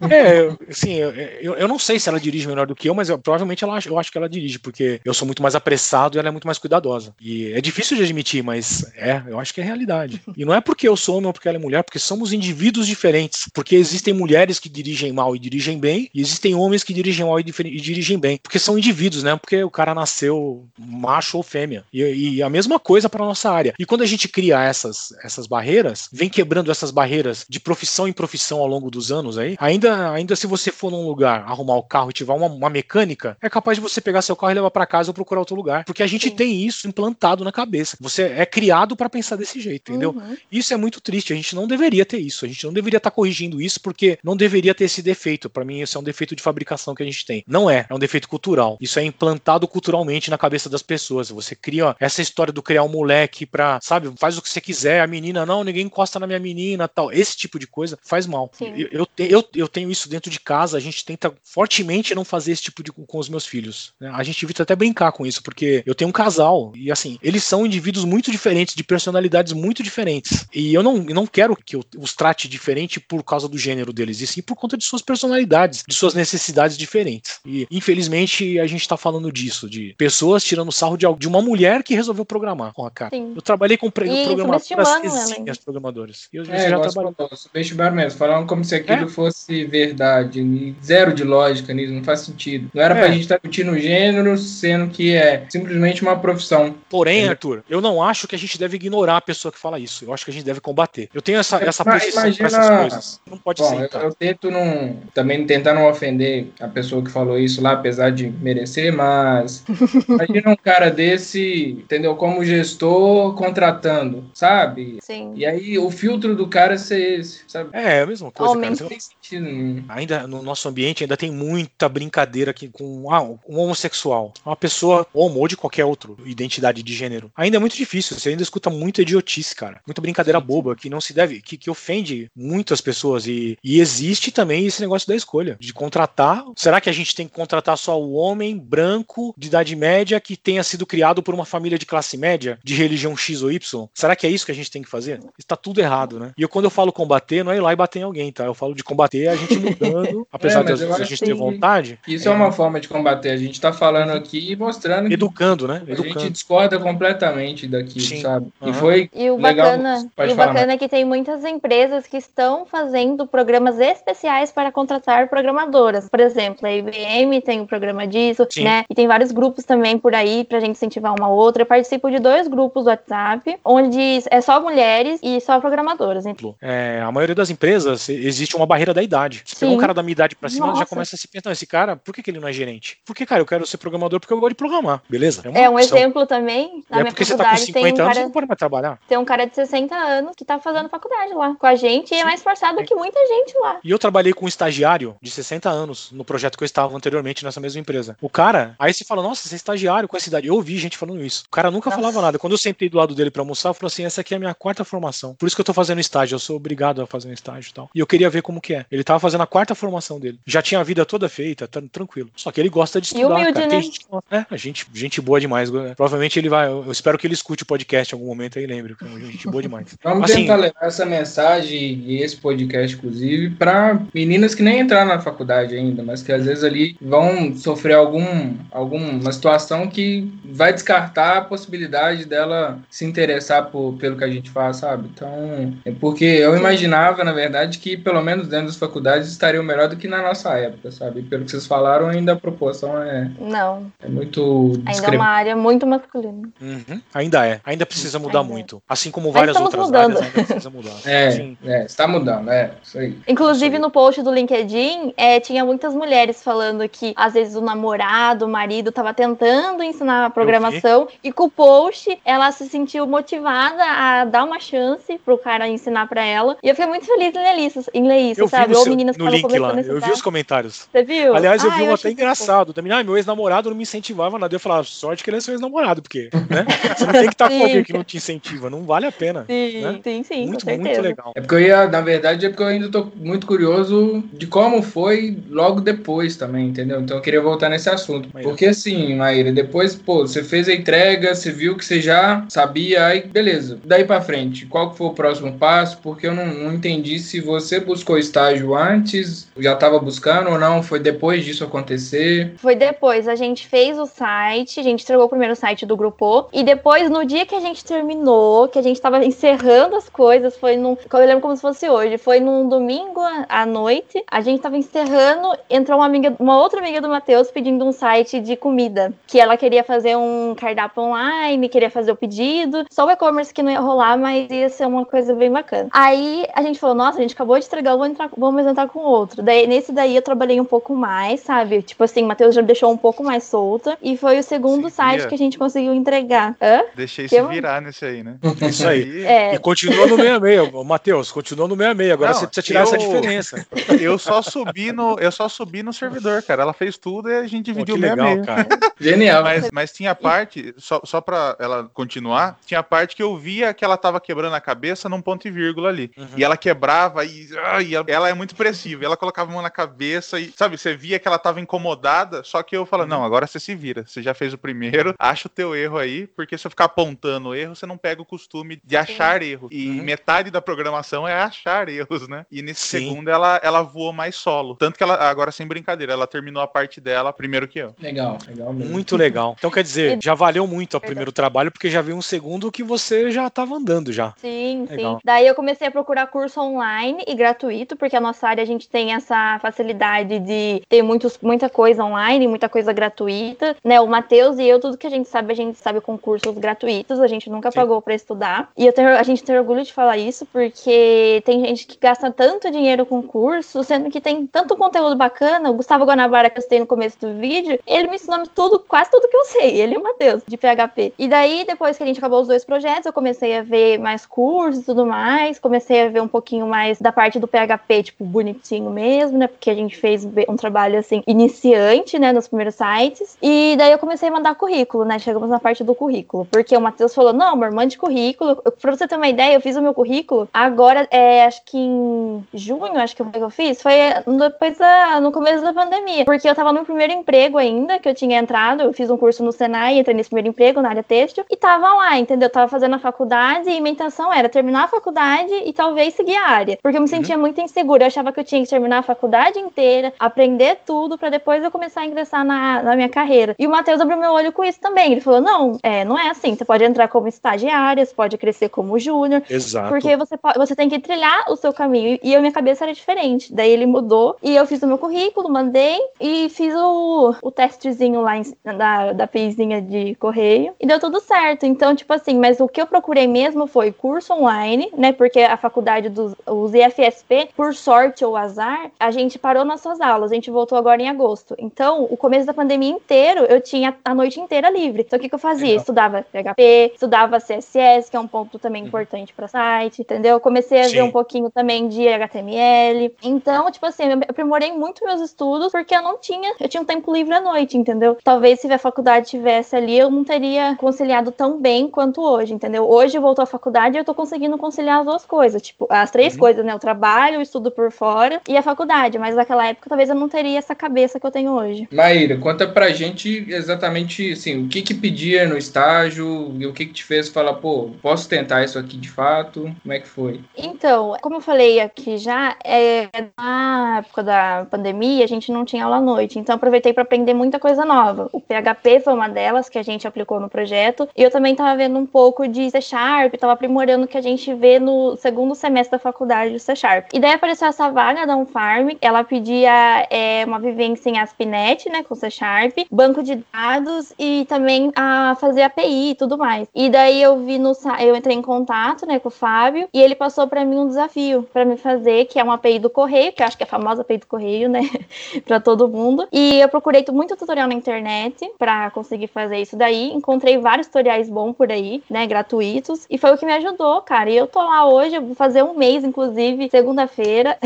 [0.10, 2.96] É, eu- assim, eu, eu, eu não sei se ela dirige melhor do que eu,
[2.96, 5.56] mas eu- provavelmente ela eu acho acho que ela dirige, porque eu sou muito mais
[5.56, 7.14] apressado e ela é muito mais cuidadosa.
[7.22, 10.22] E é difícil de admitir, mas é, eu acho que é realidade.
[10.40, 12.88] E não é porque eu sou homem ou porque ela é mulher, porque somos indivíduos
[12.88, 13.50] diferentes.
[13.54, 17.38] Porque existem mulheres que dirigem mal e dirigem bem, e existem homens que dirigem mal
[17.42, 18.38] e, e dirigem bem.
[18.42, 19.36] Porque são indivíduos, né?
[19.36, 21.84] Porque o cara nasceu macho ou fêmea.
[21.92, 23.74] E, e a mesma coisa para nossa área.
[23.78, 28.14] E quando a gente cria essas, essas barreiras, vem quebrando essas barreiras de profissão em
[28.14, 31.84] profissão ao longo dos anos aí, ainda, ainda se você for num lugar arrumar o
[31.84, 34.72] carro e tiver uma, uma mecânica, é capaz de você pegar seu carro e levar
[34.72, 35.84] para casa ou procurar outro lugar.
[35.86, 36.36] Porque a gente Sim.
[36.36, 37.98] tem isso implantado na cabeça.
[38.00, 40.12] Você é criado para pensar desse jeito, entendeu?
[40.12, 40.38] Uhum.
[40.52, 41.34] Isso é muito triste.
[41.34, 42.46] A gente não deveria ter isso.
[42.46, 45.50] A gente não deveria estar corrigindo isso porque não deveria ter esse defeito.
[45.50, 47.44] Para mim, isso é um defeito de fabricação que a gente tem.
[47.48, 47.86] Não é.
[47.90, 48.78] É um defeito cultural.
[48.80, 51.30] Isso é implantado culturalmente na cabeça das pessoas.
[51.30, 55.02] Você cria essa história do criar um moleque pra, sabe, faz o que você quiser.
[55.02, 57.12] A menina, não, ninguém encosta na minha menina, tal.
[57.12, 58.52] Esse tipo de coisa faz mal.
[58.92, 60.78] Eu, eu, eu tenho isso dentro de casa.
[60.78, 63.89] A gente tenta fortemente não fazer esse tipo de com os meus filhos.
[64.00, 64.10] Né?
[64.14, 67.44] A gente evita até brincar com isso porque eu tenho um casal e assim eles
[67.44, 70.46] são indivíduos muito diferentes, de personalidades muito diferentes.
[70.54, 73.92] E eu não, eu não quero que eu os trate diferente por causa do gênero
[73.94, 77.40] deles, e sim por conta de suas personalidades, de suas necessidades diferentes.
[77.46, 81.84] E infelizmente a gente tá falando disso, de pessoas tirando sarro de, de uma mulher
[81.84, 82.74] que resolveu programar.
[82.74, 83.10] Porra, cara.
[83.16, 83.34] Sim.
[83.36, 86.28] Eu trabalhei com pre- E programadoras subestimando ela, exímias programadoras.
[86.34, 87.14] E eu É, já trabalhei.
[87.16, 89.08] falou, subestimaram mesmo, falando como se aquilo É.
[89.08, 92.70] fosse verdade, e zero de lógica nisso, não faz sentido.
[92.74, 93.00] Não era É.
[93.00, 96.74] pra gente estar discutindo gênero, sendo que é simplesmente uma profissão.
[96.90, 97.30] Porém, É.
[97.30, 100.06] Arthur, eu não acho que a gente deve ignorar a pessoa que fala isso.
[100.06, 101.10] Eu acho que a gente deve combater.
[101.14, 103.22] Eu tenho essa, essa posição imagina- essas coisas.
[103.30, 103.84] Não pode Bom, ser.
[103.84, 104.06] eu, cara.
[104.06, 108.30] eu tento não, também tentar não ofender a pessoa que falou isso lá, apesar de
[108.30, 109.64] merecer, mas
[110.08, 114.98] imagina um cara desse, entendeu, como gestor contratando, sabe?
[115.02, 115.34] Sim.
[115.36, 117.70] E aí o filtro do cara ser esse, sabe?
[117.74, 118.70] É, a mesma coisa, Homem.
[118.70, 118.82] cara.
[118.82, 119.84] Não tem sentido nenhum.
[119.90, 125.06] Ainda no nosso ambiente ainda tem muita brincadeira aqui com ah, um homossexual, uma pessoa
[125.14, 127.32] homo ou de qualquer outra identidade de gênero.
[127.36, 129.82] Ainda é muito difícil, você ainda escuta muita idiotice, cara.
[129.86, 134.32] Muita brincadeira boba que não se deve, que, que ofende muitas pessoas e, e existe
[134.32, 136.44] também esse negócio da escolha de contratar.
[136.56, 140.36] Será que a gente tem que contratar só o homem branco de idade média que
[140.38, 143.88] tenha sido criado por uma família de classe média de religião X ou Y?
[143.94, 145.20] Será que é isso que a gente tem que fazer?
[145.38, 146.32] Está tudo errado, né?
[146.38, 148.46] E eu, quando eu falo combater, não é ir lá e bater em alguém, tá?
[148.46, 152.28] Eu falo de combater a gente mudando, apesar É, de a gente ter vontade, Isso
[152.28, 152.32] é.
[152.32, 153.30] uma forma de combater.
[153.32, 155.76] A gente tá falando aqui e mostrando que educando, né?
[155.76, 156.30] a gente Educando.
[156.30, 158.22] discorda completamente daquilo, Sim.
[158.22, 158.48] sabe?
[158.62, 158.74] E Aham.
[158.74, 159.68] foi E o legal.
[159.78, 164.72] bacana, e o bacana é que tem muitas empresas que estão fazendo programas especiais para
[164.72, 166.10] contratar programadoras.
[166.10, 168.64] Por exemplo, a IBM tem um programa disso, Sim.
[168.64, 168.84] né?
[168.90, 171.62] E tem vários grupos também por aí pra gente incentivar uma outra.
[171.62, 176.26] Eu participo de dois grupos do WhatsApp, onde é só mulheres e só programadoras.
[176.26, 179.42] Então, É, a maioria das empresas e- existe uma barreira da idade.
[179.46, 180.86] Se pegar um cara da minha idade pra cima, já Nossa.
[180.86, 182.98] começa a se pensar, esse cara, por que, que ele não é gerente?
[183.06, 185.42] Porque, cara, eu quero ser programador porque eu gosto de programar, beleza?
[185.48, 185.98] uma é um opção.
[185.98, 186.84] exemplo também.
[186.90, 188.32] Na é minha porque você tá com faculdade tem um 50 anos, você cara não
[188.32, 189.00] pode mais trabalhar.
[189.08, 192.18] Tem um cara de 60 anos que tá fazendo faculdade lá com a gente e
[192.18, 193.80] é mais forçado que muita gente lá.
[193.84, 197.44] E eu trabalhei com um estagiário de 60 anos no projeto que eu estava anteriormente
[197.44, 198.18] nessa mesma empresa.
[198.22, 200.48] O cara, aí você fala, nossa, você é estagiário com essa idade.
[200.48, 201.44] Eu ouvi gente falando isso.
[201.48, 202.02] O cara nunca Nossa.
[202.02, 202.40] falava nada.
[202.40, 204.40] Quando eu sentei do lado dele pra almoçar, eu falei assim: essa aqui é a
[204.40, 205.36] minha quarta formação.
[205.36, 206.36] Por isso que eu tô fazendo estágio.
[206.36, 207.90] Eu sou obrigado a fazer um estágio e tal.
[207.94, 208.86] E eu queria ver como que é.
[208.92, 210.40] Ele tava fazendo a quarta formação dele.
[210.46, 212.30] Já tinha a vida toda feita, tá tranquilo.
[212.36, 213.22] Só que ele gosta de estudar.
[213.36, 213.68] Humilde, cara.
[213.68, 213.82] né?
[213.82, 214.00] Gente,
[214.32, 215.70] é, a gente, gente boa demais.
[215.96, 216.68] Provavelmente ele vai.
[216.68, 218.96] Eu espero que ele escute o podcast em algum momento aí, lembre.
[219.02, 219.98] é Gente boa demais.
[220.04, 225.10] Vamos Assim, tentar levar essa mensagem e esse podcast, inclusive, para meninas que nem entraram
[225.10, 230.74] na faculdade ainda, mas que às vezes ali vão sofrer algum, alguma situação que vai
[230.74, 235.10] descartar a possibilidade dela se interessar por, pelo que a gente faz, sabe?
[235.14, 239.88] Então, é porque eu imaginava, na verdade, que pelo menos dentro das faculdades estariam melhor
[239.88, 241.24] do que na nossa época, sabe?
[241.24, 245.56] Pelo que vocês falaram, ainda a proporção é, Não, é muito ainda é uma área
[245.56, 246.50] muito masculina.
[246.62, 247.60] Uhum, ainda é.
[247.66, 248.54] Ainda precisa mudar Ainda é.
[248.54, 248.82] muito.
[248.88, 250.18] Assim como várias outras mudando.
[250.18, 250.90] áreas ainda precisa mudar.
[251.06, 251.58] É, Sim.
[251.66, 253.18] é, está mudando, é, isso aí.
[253.28, 258.46] Inclusive, no post do LinkedIn, é, tinha muitas mulheres falando que às vezes o namorado,
[258.46, 263.84] o marido, tava tentando ensinar a programação e com o post ela se sentiu motivada
[263.84, 266.58] a dar uma chance pro cara ensinar pra ela.
[266.62, 268.72] E eu fiquei muito feliz em ler isso, em ler isso Eu vi sabe?
[268.74, 270.88] no, Ou seu- meninas que no link lá, eu vi os comentários.
[270.92, 271.36] Você viu?
[271.36, 272.74] Aliás, eu Ah, vi um até engraçado.
[272.74, 274.56] Da menina, ah, meu ex-namorado não me incentivava nada.
[274.56, 276.66] Eu falava, sorte que ele é seu ex-namorado, porque, né?
[276.96, 277.64] Você não tem que estar com Sim.
[277.64, 279.46] alguém que não te incentiva, não vale a pena.
[279.48, 280.00] Sim, né?
[280.04, 281.34] sim, sim, muito, com muito legal.
[281.36, 284.82] É porque eu ia, na verdade, é porque eu ainda tô muito curioso de como
[284.82, 287.02] foi logo depois também, entendeu?
[287.02, 288.30] Então eu queria voltar nesse assunto.
[288.34, 288.50] Maíra.
[288.50, 293.06] Porque assim, Maíra, depois, pô, você fez a entrega, você viu que você já sabia,
[293.06, 293.80] aí beleza.
[293.84, 296.00] Daí pra frente, qual que foi o próximo passo?
[296.02, 300.84] Porque eu não, não entendi se você buscou estágio antes, já tava buscando ou não,
[300.84, 302.54] foi depois disso acontecer.
[302.58, 305.96] Foi depois depois a gente fez o site, a gente entregou o primeiro site do
[305.96, 306.50] grupo.
[306.52, 310.58] E depois, no dia que a gente terminou, que a gente tava encerrando as coisas,
[310.58, 310.98] foi num.
[311.10, 312.18] Eu lembro como se fosse hoje.
[312.18, 314.22] Foi num domingo à noite.
[314.30, 318.42] A gente tava encerrando, entrou uma amiga, uma outra amiga do Matheus pedindo um site
[318.42, 319.14] de comida.
[319.26, 322.84] Que ela queria fazer um cardápio online, queria fazer o pedido.
[322.92, 325.88] Só o e-commerce que não ia rolar, mas ia ser uma coisa bem bacana.
[325.94, 329.00] Aí a gente falou, nossa, a gente acabou de entregar, vamos entrar, vamos entrar com
[329.00, 329.42] outro.
[329.42, 331.82] Daí, nesse daí eu trabalhei um pouco mais, sabe?
[331.82, 333.98] Tipo assim, o Matheus já deixou um pouco mais solta.
[334.02, 336.56] E foi o segundo Se site que a gente conseguiu entregar.
[336.62, 336.84] Hã?
[336.96, 338.38] Deixei Que se eu- virar nesse aí, né?
[338.70, 339.26] Isso aí.
[339.26, 342.12] É, E continua no 66, ô, Matheus, continua no 66.
[342.12, 343.68] Agora Não, você precisa tirar eu- essa diferença.
[344.00, 346.62] Eu só subi no, eu só subi no servidor, cara.
[346.64, 348.46] Ela fez tudo e a gente Pô, dividiu a legal, meio.
[348.46, 348.68] cara.
[349.00, 349.44] Genial.
[349.44, 353.84] Mas, mas tinha parte, só, só pra ela continuar, tinha parte que eu via que
[353.86, 356.12] ela tava quebrando a cabeça num ponto e vírgula ali.
[356.18, 356.28] Uhum.
[356.36, 359.06] E ela quebrava e, ah, e ela, ela é muito expressiva.
[359.06, 362.62] Ela colocava a mão na cabeça e, sabe, você via que ela tava incomodada, só
[362.62, 363.20] que eu falava, Uhum.
[363.20, 364.04] não, agora você se vira.
[364.06, 367.50] Você já fez o primeiro, acha o teu erro aí, porque se eu ficar apontando
[367.50, 369.68] o erro, você não pega o costume de achar erro.
[369.72, 370.04] E Uhum.
[370.04, 372.46] metade da programação é achar erros, né?
[372.52, 373.00] E nesse Sim.
[373.00, 374.76] segundo ela, ela voou mais solo.
[374.76, 377.96] Tanto que ela, agora sem brincadeira, ela terminou a parte dela primeiro que eu.
[378.00, 378.92] Legal, legal mesmo.
[378.92, 379.56] Muito legal.
[379.58, 382.84] Então quer dizer, já valeu muito o primeiro trabalho, porque já veio um segundo que
[382.84, 384.34] você já tava andando já.
[384.38, 385.16] Sim, Legal.
[385.16, 385.22] sim.
[385.24, 388.88] Daí eu comecei a procurar curso online e gratuito, porque a nossa área a gente
[388.90, 394.02] tem essa facilidade de ter muitos, muita coisa online, muita coisa gratuita, né?
[394.02, 397.22] O Matheus e eu, tudo que a gente sabe, a gente sabe com cursos gratuitos,
[397.22, 397.76] a gente nunca Sim.
[397.76, 398.70] pagou pra estudar.
[398.78, 402.70] E tenho, a gente tem orgulho de falar isso, porque tem gente que gasta tanto
[402.70, 405.70] dinheiro com curso, sendo que tem tanto conteúdo bacana.
[405.70, 409.10] O Gustavo Guanabara, que eu citei no começo do vídeo, ele me ensinou tudo, quase
[409.10, 409.82] tudo que eu sei.
[409.82, 411.14] Ele e o Matheus, de PHP.
[411.18, 414.26] E daí, depois que a gente acabou os dois projetos, eu comecei a ver mais
[414.26, 415.60] cursos e tudo mais.
[415.60, 419.48] Comecei a ver um pouquinho mais da parte do PHP, tipo, bonitinho mesmo, né?
[419.48, 422.34] Porque a gente fez um trabalho, assim, iniciante, né?
[422.34, 423.38] Nos primeiros sites.
[423.42, 425.18] E daí eu comecei a mandar currículo, né?
[425.20, 426.46] Chegamos na parte do currículo.
[426.52, 428.62] Porque o Matheus falou, não, amor, mande currículo.
[428.66, 431.78] Eu- Pra você ter uma ideia, eu fiz o meu currículo agora, é, acho que
[431.78, 433.82] em junho, acho que foi que eu fiz.
[433.82, 433.94] Foi
[434.38, 436.26] depois da, no começo da pandemia.
[436.26, 438.82] Porque eu tava no primeiro emprego ainda, que eu tinha entrado.
[438.82, 441.44] Eu fiz um curso no Senai, entrei nesse primeiro emprego na área têxtil.
[441.50, 442.50] E tava lá, entendeu?
[442.50, 446.48] Tava fazendo a faculdade e minha intenção era terminar a faculdade e talvez seguir a
[446.48, 446.78] área.
[446.82, 448.04] Porque eu me sentia muito insegura.
[448.04, 451.72] Eu achava que eu tinha que terminar a faculdade inteira, aprender tudo, pra depois eu
[451.72, 453.56] começar a ingressar na, na minha carreira.
[453.58, 455.12] E o Matheus abriu meu olho com isso também.
[455.12, 456.56] Ele falou: não, é, não é assim.
[456.56, 459.42] Você pode entrar como estagiária, você pode crescer como júnior.
[459.50, 459.90] Exato.
[459.90, 462.20] Porque você, você tem que trilhar o seu caminho.
[462.22, 463.54] E a minha cabeça era diferente.
[463.54, 464.36] Daí ele mudou.
[464.42, 466.00] E eu fiz o meu currículo, mandei.
[466.20, 470.74] E fiz o, o testezinho lá em- da, da pezinha de correio.
[470.80, 471.66] E deu tudo certo.
[471.66, 475.12] Então, tipo assim, mas o que eu procurei mesmo foi curso online, né?
[475.12, 480.32] Porque a faculdade dos os IFSP, por sorte ou azar, a gente parou nossas aulas.
[480.32, 481.56] A gente voltou agora em agosto.
[481.58, 485.02] Então, o começo da pandemia inteiro, eu tinha a noite inteira livre.
[485.02, 485.66] Então, o que, que eu fazia?
[485.66, 485.80] Legal.
[485.80, 490.40] Estudava PHP, estudava CSS, que é um ponto também importante para site, entendeu?
[490.40, 490.92] Comecei a Sim.
[490.92, 493.16] ver um pouquinho também de HTML.
[493.24, 496.86] Então, tipo assim, eu aprimorei muito meus estudos porque eu não tinha, eu tinha um
[496.86, 498.16] tempo livre à noite, entendeu?
[498.24, 502.88] Talvez se a faculdade tivesse ali, eu não teria conciliado tão bem quanto hoje, entendeu?
[502.88, 506.12] Hoje eu voltou à faculdade e eu tô conseguindo conciliar as duas coisas, tipo, as
[506.12, 506.76] três coisas, né?
[506.76, 510.30] O trabalho, o estudo por fora e a faculdade, mas naquela época talvez eu não
[510.30, 511.88] teria essa cabeça que eu tenho hoje.
[512.20, 516.86] Maíra, conta pra gente exatamente assim, o que que pedia no estágio e o que
[516.86, 519.74] que te fez falar, pô, posso tentar isso aqui de fato?
[519.82, 520.42] Como é que foi?
[520.58, 523.08] Então, como eu falei aqui já, é,
[523.38, 527.34] na época da pandemia, a gente não tinha aula à noite, então aproveitei para aprender
[527.34, 528.30] muita coisa nova.
[528.34, 531.78] O PHP foi uma delas que a gente aplicou no projeto, e eu também estava
[531.78, 535.56] vendo um pouco de C Sharp, estava aprimorando o que a gente vê no segundo
[535.56, 537.08] semestre da faculdade de C Sharp.
[537.14, 542.04] E daí apareceu essa vaga da Unfarm, ela pedia é, uma vivência em ASP.NET, né,
[542.10, 546.68] com C Sharp, banco de dados e também a fazer API e tudo mais.
[546.74, 550.16] E daí eu vi no eu entrei em contato, né, com o Fábio, e ele
[550.16, 553.42] passou para mim um desafio para me fazer, que é uma API do correio, que
[553.44, 554.82] eu acho que é a famosa API do correio, né,
[555.46, 556.28] para todo mundo.
[556.32, 560.12] E eu procurei muito tutorial na internet para conseguir fazer isso daí.
[560.14, 564.30] Encontrei vários tutoriais bons por aí, né, gratuitos, e foi o que me ajudou, cara.
[564.30, 567.58] E eu tô lá hoje, eu vou fazer um mês, inclusive, segunda-feira.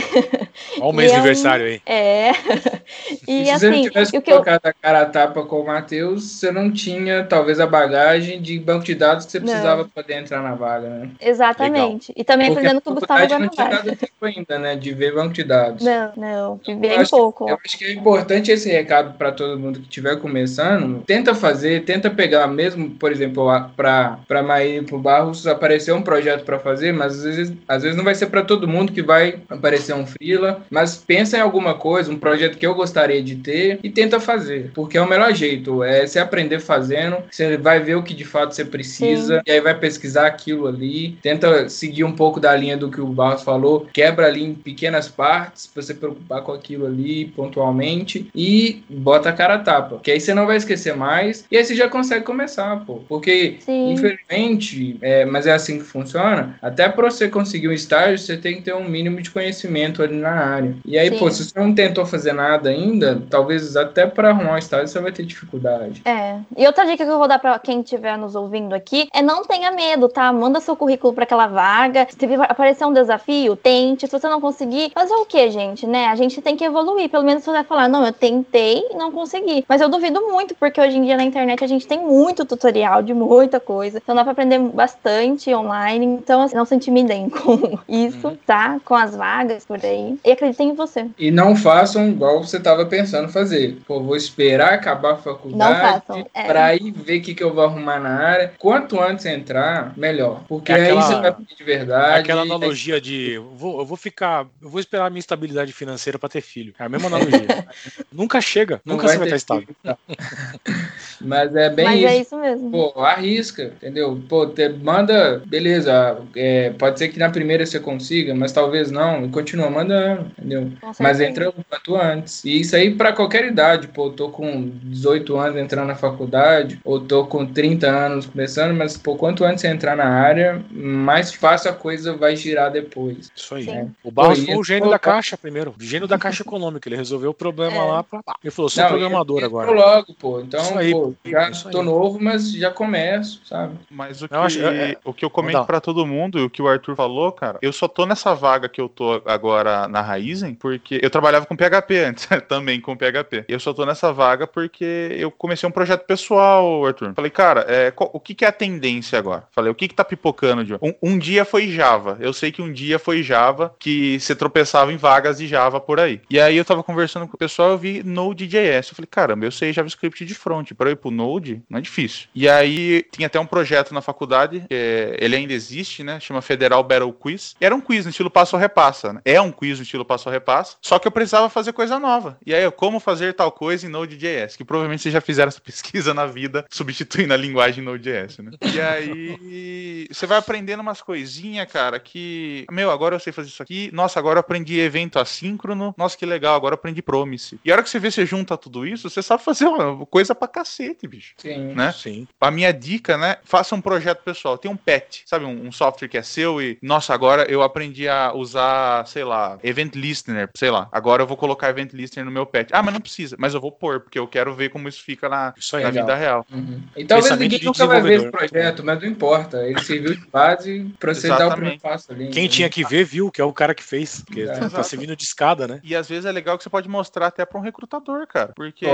[0.80, 1.82] Olha o mês de é um- aniversário aí.
[1.86, 2.32] É.
[3.28, 6.24] E E assim, e o que eu colocado a cara a tapa com o Matheus,
[6.24, 10.20] você não tinha, talvez, a bagagem de banco de dados que você precisava para poder
[10.20, 11.10] entrar na vaga, né?
[11.22, 12.14] Exatamente.
[12.16, 15.14] E também Porque aprendendo com o Gustavo não tinha dado tempo ainda, né, de ver
[15.14, 15.84] banco de dados.
[15.84, 17.50] Não, não, Eu bem acho que- pouco.
[17.50, 21.04] Eu acho que é importante esse recado para todo mundo que estiver começando.
[21.06, 26.02] Tenta fazer, tenta pegar mesmo, por exemplo, para para Maíra e pro Barros aparecer um
[26.02, 29.02] projeto para fazer, mas às vezes, às vezes não vai ser para todo mundo que
[29.02, 33.36] vai aparecer um freela, mas pensa em alguma coisa, um projeto que eu gostaria de
[33.36, 35.84] ter e tenta tenta fazer, porque é o melhor jeito.
[35.84, 39.62] É você aprender fazendo, você vai ver o que de fato você precisa, e aí
[39.62, 43.88] vai pesquisar aquilo ali, tenta seguir um pouco da linha do que o Barros falou,
[43.92, 49.34] quebra ali em pequenas partes, pra você preocupar com aquilo ali pontualmente, e bota a
[49.34, 50.00] cara a tapa.
[50.04, 53.02] Que aí você não vai esquecer mais, e aí você já consegue começar, pô.
[53.08, 53.94] Porque, Sim.
[53.94, 58.58] infelizmente, é, mas é assim que funciona, até pra você conseguir um estágio, você tem
[58.58, 60.76] que ter um mínimo de conhecimento ali na área.
[60.86, 61.18] E aí, Sim.
[61.18, 65.00] pô, se você não tentou fazer nada ainda, talvez até pra arrumar um estágio você
[65.00, 66.02] vai ter dificuldade.
[66.06, 66.38] É.
[66.58, 69.44] E outra dica que eu vou dar pra quem estiver nos ouvindo aqui é não
[69.44, 70.32] tenha medo, tá?
[70.32, 72.08] Manda seu currículo pra aquela vaga.
[72.10, 74.08] Se aparecer um desafio, tente.
[74.08, 76.08] Se você não conseguir, fazer o quê, gente, né?
[76.08, 77.10] A gente tem que evoluir.
[77.10, 79.66] Pelo menos você vai falar, não, eu tentei e não consegui.
[79.68, 83.02] Mas eu duvido muito, porque hoje em dia na internet a gente tem muito tutorial
[83.02, 84.00] de muita coisa.
[84.02, 86.06] Então dá pra aprender bastante online.
[86.06, 88.80] Então, assim, não se intimidem com isso, tá?
[88.84, 90.18] Com as vagas por aí.
[90.24, 91.08] E acreditem em você.
[91.18, 93.78] E não façam igual você tava pensando fazer.
[93.94, 96.46] Pô, vou esperar acabar a faculdade façam, é.
[96.46, 98.52] pra ir ver o que, que eu vou arrumar na área.
[98.58, 100.44] Quanto antes entrar, melhor.
[100.48, 102.20] Porque É aquela- aí você vai aprender de verdade.
[102.22, 106.18] Aquela analogia de eu vou, eu vou ficar, eu vou esperar a minha estabilidade financeira
[106.18, 106.74] pra ter filho.
[106.80, 107.46] É a mesma analogia.
[108.12, 109.68] nunca chega, Não nunca você vai estar estável.
[109.68, 109.98] filho.
[111.22, 112.08] Mas é bem Mas isso.
[112.08, 112.72] é isso mesmo.
[112.72, 114.22] Pô, arrisca, entendeu?
[114.28, 119.26] Pô, te- manda, beleza, é, pode ser que na primeira você consiga, mas talvez não,
[119.26, 120.72] e continua mandando, entendeu?
[121.00, 122.44] Mas entra o quanto antes.
[122.44, 126.80] E isso aí pra qualquer idade, pô, eu tô com 18 anos entrando na faculdade,
[126.84, 131.34] ou tô com 30 anos começando, mas pô, quanto antes você entrar na área, mais
[131.34, 133.32] fácil a coisa vai girar depois.
[133.36, 133.64] Isso aí.
[133.66, 133.92] Sim.
[134.04, 135.74] O Barros Pô, foi o gênio da caixa primeiro.
[135.80, 136.88] O gênio da caixa econômica.
[136.88, 137.84] Ele resolveu o problema É.
[137.84, 138.04] lá.
[138.04, 138.22] Pra...
[138.44, 139.68] Ele falou, sou Não, programador e- e agora.
[139.68, 140.40] tô logo, pô.
[140.42, 141.86] Então, Isso aí, pô, já tô aí.
[141.86, 143.76] novo, mas já começo, sabe?
[143.90, 145.66] Mas o que, Eu acho- é- o que eu comento dar.
[145.66, 148.68] pra todo mundo, e o que o Arthur falou, cara, eu só tô nessa vaga
[148.70, 153.46] que eu tô agora na Raizen, porque eu trabalhava com PHP antes, também com PHP.
[153.48, 157.14] E eu só tô nessa vaga porque eu comecei um projeto pessoal, Arthur.
[157.16, 159.48] Falei, cara, é, qual- o que, que é a tendência agora?
[159.52, 162.18] Falei, o que, que tá pipocando de um, um dia foi Java.
[162.20, 166.00] Eu sei que um dia foi Java que você tropeçava em vagas de Java por
[166.00, 166.22] aí.
[166.30, 168.90] E aí eu tava conversando com o pessoal, eu vi Node.js.
[168.90, 170.72] Eu falei, caramba, eu sei JavaScript de front.
[170.74, 172.28] Pra eu ir pro Node, não é difícil.
[172.34, 176.20] E aí tinha até um projeto na faculdade, é- ele ainda existe, né?
[176.20, 177.56] Chama Federal Battle Quiz.
[177.60, 179.22] Era um quiz no estilo passo ou repassa, né?
[179.26, 180.76] É um quiz no estilo passo ou repassa.
[180.82, 182.38] Só que eu precisava fazer coisa nova.
[182.46, 184.56] E aí, eu, como fazer tal coisa em Node.js?
[184.56, 188.52] Que provavelmente vocês já fizeram essa pesquisa na vida, substituindo a linguagem Node.js, né?
[188.62, 192.66] E aí, você vai aprendendo umas coisinhas, cara, que.
[192.72, 193.90] Meu, agora eu sei fazer isso aqui.
[193.94, 195.94] Nossa, agora eu aprendi evento assíncrono.
[195.98, 197.60] Nossa, que legal, agora eu aprendi promise.
[197.64, 200.36] E a hora que você vê, você junta tudo isso, você sabe fazer uma coisa
[200.36, 201.34] pra cacete, bicho.
[201.38, 201.74] Sim.
[201.74, 201.92] Né?
[201.92, 202.28] Sim.
[202.40, 203.38] A minha dica, né?
[203.44, 204.58] Faça um projeto pessoal.
[204.58, 205.46] Tem um pet, sabe?
[205.46, 209.58] Um, um software que é seu e, nossa, agora eu aprendi a usar, sei lá,
[209.64, 210.88] Event Listener, sei lá.
[210.92, 212.70] Agora eu vou colocar Event Listener no meu pet.
[212.74, 213.36] Ah, mas não precisa.
[213.40, 215.84] Mas eu vou pôr, porque eu quero ver como isso fica na, Isso aí.
[215.84, 216.06] na legal.
[216.06, 216.46] vida real.
[216.52, 216.82] Uhum.
[216.96, 219.58] E talvez ninguém de nunca vai ver esse projeto, mas não importa.
[219.68, 222.28] Ele serviu de base pra você dar o primeiro passo ali.
[222.30, 222.50] Quem né?
[222.50, 224.22] tinha que ver, viu, que é o cara que fez.
[224.26, 224.48] Porque É.
[224.48, 225.80] tá, tá servindo de escada, né?
[225.84, 228.54] E às vezes é legal que você pode mostrar até pra um recrutador, cara.
[228.56, 228.86] Porque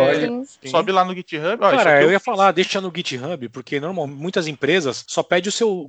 [0.66, 1.57] sobe lá no GitHub.
[1.62, 5.51] Ó, Cara, eu ia falar, deixa no GitHub, porque normal, muitas empresas só pede o
[5.51, 5.88] seu.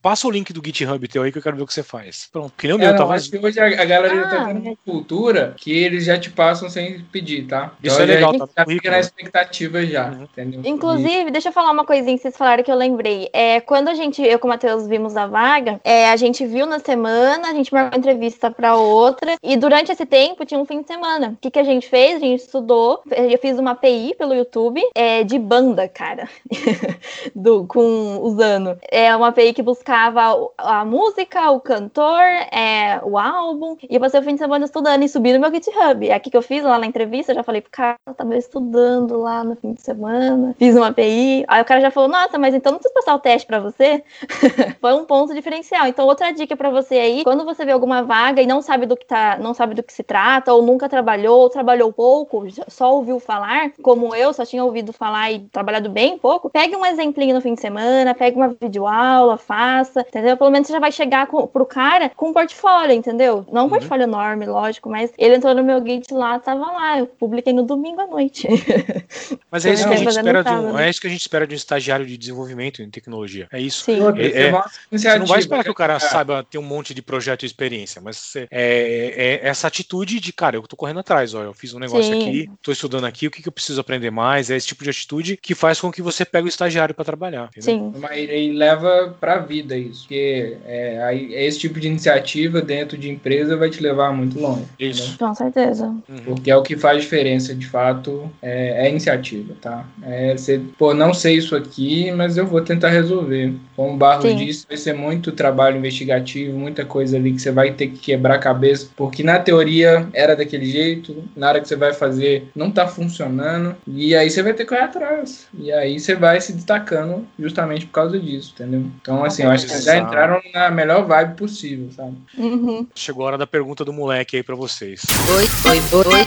[0.00, 2.28] Passa o link do GitHub teu aí que eu quero ver o que você faz.
[2.32, 3.22] Pronto, que nem o É, meu, não, talvez.
[3.22, 6.18] acho que hoje a, a galera já tá Ah, tendo uma cultura que eles já
[6.18, 7.72] te passam sem pedir, tá?
[7.82, 10.22] Isso é já- legal, tá já fica na expectativa já, Uhum.
[10.24, 10.60] entendeu?
[10.64, 13.28] Inclusive, deixa eu falar uma coisinha que vocês falaram que eu lembrei.
[13.32, 16.66] É, quando a gente, eu com o Matheus vimos a vaga, é, a gente viu
[16.66, 20.64] na semana, a gente marcou uma entrevista pra outra, e durante esse tempo tinha um
[20.64, 21.30] fim de semana.
[21.30, 22.16] O que, que a gente fez?
[22.16, 26.28] A gente estudou, eu fiz uma API pelo YouTube é, de banda, cara,
[27.34, 28.78] do, com usando.
[28.90, 34.20] É uma API que buscava a música, o cantor, é, o álbum, e eu passei
[34.20, 36.08] o fim de semana estudando e subi no meu GitHub.
[36.08, 38.36] É aqui que eu fiz lá na entrevista, eu já falei pro cara, eu tava
[38.36, 41.44] estudando lá no fim de semana, fiz uma API.
[41.48, 44.02] Aí o cara já falou, nossa, mas então não preciso passar o teste pra você?
[44.80, 45.86] Foi um ponto diferencial.
[45.86, 48.96] Então, outra dica pra você aí, quando você vê alguma vaga e não sabe do
[48.96, 52.94] que tá, não sabe do que se trata, ou nunca trabalhou, ou trabalhou pouco, só
[52.94, 57.34] ouviu falar, como eu, só tinha ouvido falar e trabalhado bem pouco, pegue um exemplinho
[57.34, 60.36] no fim de semana, pegue uma videoaula, faça, entendeu?
[60.36, 63.44] Pelo menos você já vai chegar com, pro cara com um portfólio, entendeu?
[63.50, 67.06] Não um portfólio enorme, lógico, mas ele entrou no meu Git lá, tava lá, eu
[67.06, 68.46] publiquei no domingo à noite.
[69.50, 70.78] Mas é isso, Não, que a gente fazendo espera de um, sábado.
[70.78, 73.48] é isso que a gente espera de um estagiário de desenvolvimento em tecnologia.
[73.52, 73.84] É isso.
[73.84, 73.98] Sim.
[73.98, 75.98] É- você é- mostra Você não vai esperar que o cara né?
[76.00, 80.56] saiba ter um monte de projeto e experiência, mas é, é essa atitude de, cara,
[80.56, 82.20] eu tô correndo atrás, ó, eu fiz um negócio Sim.
[82.28, 84.50] aqui, tô estudando aqui, o que, que eu preciso aprender mais?
[84.50, 87.50] É esse tipo de atitude que faz com que você pegue o estagiário para trabalhar.
[87.56, 87.92] entendeu?
[87.92, 87.98] Sim.
[87.98, 91.14] Mas ele leva pra vida isso, porque é,
[91.44, 94.64] esse tipo de iniciativa dentro de empresa vai te levar muito longe.
[94.78, 95.18] Isso.
[95.18, 95.86] Com certeza.
[95.86, 96.16] Uhum.
[96.24, 99.86] Porque é o que faz diferença de fato é, é iniciativa, tá?
[100.02, 103.54] É você, pô, não sei isso aqui, mas eu vou tentar resolver.
[103.74, 104.36] Como o Barros Sim.
[104.36, 108.34] disse, vai ser muito trabalho investigativo, muita coisa ali que você vai ter que quebrar
[108.34, 112.70] a cabeça, porque na teoria era daquele jeito, na hora que você vai fazer não
[112.70, 115.46] tá funcionando, e aí você vai ter que correr atrás.
[115.58, 118.84] E aí você vai se destacando justamente por causa disso, entendeu?
[119.00, 122.16] Então, assim, eu acho que vocês já entraram na melhor vibe possível, sabe?
[122.36, 122.86] Uhum.
[122.94, 125.00] Chegou a hora da pergunta do moleque aí pra vocês.
[125.28, 125.80] Oi, oi,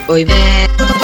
[0.09, 0.94] oi, oi.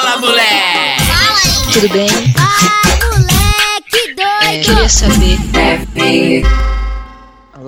[0.00, 1.72] Fala, moleque!
[1.74, 2.08] Tudo bem?
[2.38, 4.40] Ah, moleque doido!
[4.40, 5.38] É, queria saber.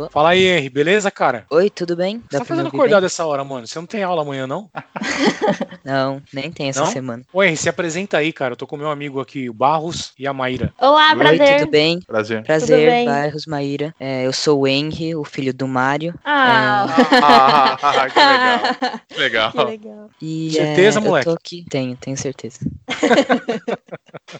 [0.02, 0.10] Alô?
[0.10, 1.46] Fala aí, Henry, beleza, cara?
[1.50, 2.22] Oi, tudo bem?
[2.28, 3.00] Você tá fazendo bem?
[3.00, 3.66] dessa hora, mano?
[3.66, 4.68] Você não tem aula amanhã, não?
[5.84, 6.86] Não, nem tem essa Não?
[6.86, 7.24] semana.
[7.32, 8.52] Ô, Henry, se apresenta aí, cara.
[8.52, 10.72] Eu tô com meu amigo aqui, o Barros e a Maíra.
[10.80, 11.58] Olá, Oi, prazer.
[11.58, 11.98] tudo bem?
[12.06, 12.42] Prazer.
[12.44, 13.04] Prazer, bem?
[13.04, 13.92] Bairros Maíra.
[13.98, 16.14] É, eu sou o Henry, o filho do Mário.
[16.24, 16.86] Ah,
[17.20, 19.02] Ah, que legal.
[19.08, 19.50] Que legal.
[19.52, 20.10] que legal.
[20.22, 21.28] E, Certeza, é, moleque?
[21.28, 21.64] Eu tô aqui.
[21.68, 22.60] Tenho, tenho certeza.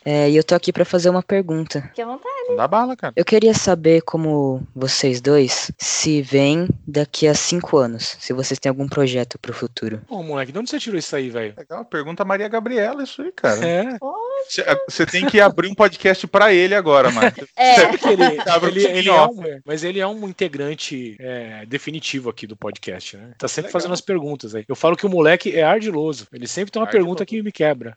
[0.04, 1.82] É, e eu tô aqui pra fazer uma pergunta.
[1.88, 2.56] Fique à vontade.
[2.56, 3.12] Dá bala, cara.
[3.16, 8.16] Eu queria saber como vocês dois se veem daqui a cinco anos.
[8.20, 10.00] Se vocês têm algum projeto pro futuro.
[10.08, 11.54] Ô, moleque, de onde você tirou isso aí, velho?
[11.56, 11.84] Legal.
[11.84, 13.64] Pergunta a Maria Gabriela, isso aí, cara.
[13.66, 13.98] É.
[14.48, 17.32] Você- Você tem que abrir um podcast pra ele agora, mano.
[17.56, 17.80] É.
[18.12, 22.56] Ele, Abre ele, ele é um, mas ele é um integrante é, definitivo aqui do
[22.56, 23.32] podcast, né?
[23.38, 23.72] Tá sempre Legal.
[23.72, 24.64] fazendo as perguntas aí.
[24.68, 26.26] Eu falo que o moleque é ardiloso.
[26.32, 27.06] Ele sempre tem uma Ardiloso.
[27.06, 27.96] pergunta que me quebra.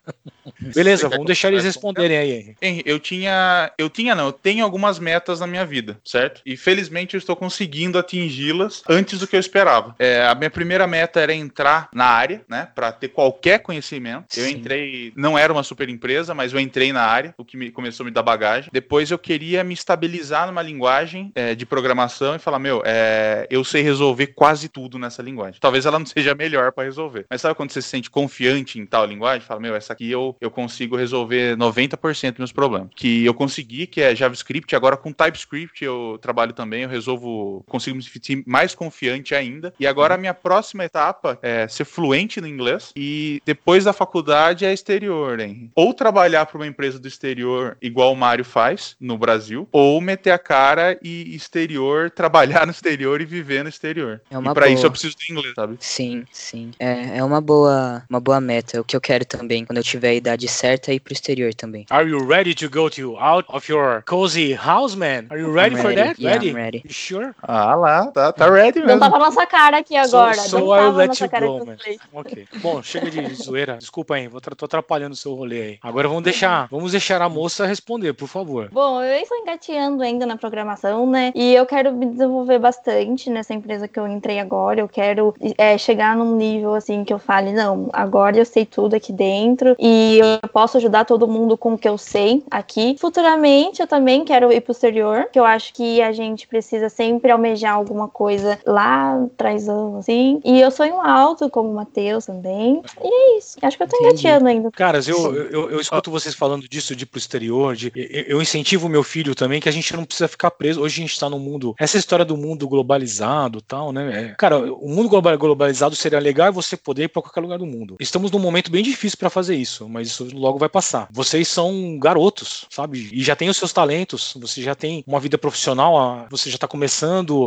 [0.74, 3.72] Beleza, vamos deixar eles responderem aí, eu tinha.
[3.76, 6.40] Eu tinha, não, eu tenho algumas metas na minha vida, certo?
[6.46, 9.94] E felizmente eu estou conseguindo atingi-las antes do que eu esperava.
[10.00, 12.68] É, a minha primeira meta era entrar na área, né?
[12.74, 14.26] Pra ter qualquer conhecimento.
[14.36, 14.54] Eu Sim.
[14.54, 15.12] entrei.
[15.14, 18.06] Não era uma super empresa, mas eu entrei na área, o que me, começou a
[18.06, 18.68] me dar bagagem.
[18.72, 23.62] Depois eu queria me estabilizar numa linguagem é, de programação e falar, meu, é, eu
[23.62, 25.60] sei resolver quase tudo nessa linguagem.
[25.60, 27.26] Talvez ela não seja a melhor para resolver.
[27.30, 29.46] Mas sabe quando você se sente confiante em tal linguagem?
[29.46, 32.88] Fala, meu, essa aqui eu, eu consigo resolver 90% dos meus problemas.
[32.96, 37.25] Que eu consegui, que é JavaScript, agora com TypeScript eu trabalho também, eu resolvo,
[37.66, 39.72] consigo me sentir mais confiante ainda.
[39.78, 44.64] E agora a minha próxima etapa é ser fluente no inglês e depois da faculdade
[44.64, 45.70] é exterior, hein?
[45.74, 50.30] Ou trabalhar para uma empresa do exterior igual o Mário faz no Brasil, ou meter
[50.30, 54.20] a cara e exterior, trabalhar no exterior e viver no exterior.
[54.30, 55.76] É uma e para isso eu preciso do inglês, sabe?
[55.80, 56.70] Sim, sim.
[56.78, 58.76] É, é uma boa, uma boa meta.
[58.76, 61.54] É o que eu quero também, quando eu tiver a idade certa, ir pro exterior
[61.54, 61.86] também.
[61.90, 65.26] Are you ready to go to out of your cozy house, man?
[65.30, 66.02] Are you ready I'm for ready.
[66.02, 66.20] that?
[66.20, 66.50] Yeah, ready?
[66.50, 66.82] I'm ready.
[66.84, 67.15] You sure?
[67.42, 69.00] Ah lá, tá, tá ready Não mesmo.
[69.00, 70.34] tava na nossa cara aqui agora.
[70.34, 71.76] so não I'll let you go, man.
[72.12, 72.46] Ok.
[72.62, 73.76] Bom, chega de zoeira.
[73.76, 75.78] Desculpa aí, vou tra- tô atrapalhando o seu rolê aí.
[75.82, 78.68] Agora vamos deixar, vamos deixar a moça responder, por favor.
[78.72, 81.32] Bom, eu estou engateando ainda na programação, né?
[81.34, 84.80] E eu quero me desenvolver bastante nessa empresa que eu entrei agora.
[84.80, 88.94] Eu quero é, chegar num nível assim que eu fale, não, agora eu sei tudo
[88.96, 92.96] aqui dentro e eu posso ajudar todo mundo com o que eu sei aqui.
[92.98, 97.05] Futuramente eu também quero ir pro exterior, que eu acho que a gente precisa sempre
[97.30, 100.40] almejar alguma coisa lá atrás, assim.
[100.44, 102.82] E eu sonho alto, como o Matheus também.
[103.02, 103.58] E é isso.
[103.62, 104.70] Acho que eu tô engateando ainda.
[104.70, 108.42] Caras, eu, eu, eu escuto vocês falando disso de ir pro exterior, de, eu, eu
[108.42, 110.80] incentivo o meu filho também que a gente não precisa ficar preso.
[110.80, 111.74] Hoje a gente tá no mundo.
[111.78, 114.30] Essa história do mundo globalizado e tal, né?
[114.30, 117.66] é- cara, o mundo globa- globalizado seria legal você poder ir pra qualquer lugar do
[117.66, 117.96] mundo.
[118.00, 121.08] Estamos num momento bem difícil pra fazer isso, mas isso logo vai passar.
[121.10, 123.08] Vocês são garotos, sabe?
[123.12, 126.66] E já tem os seus talentos, você já tem uma vida profissional, você já tá
[126.68, 126.95] começando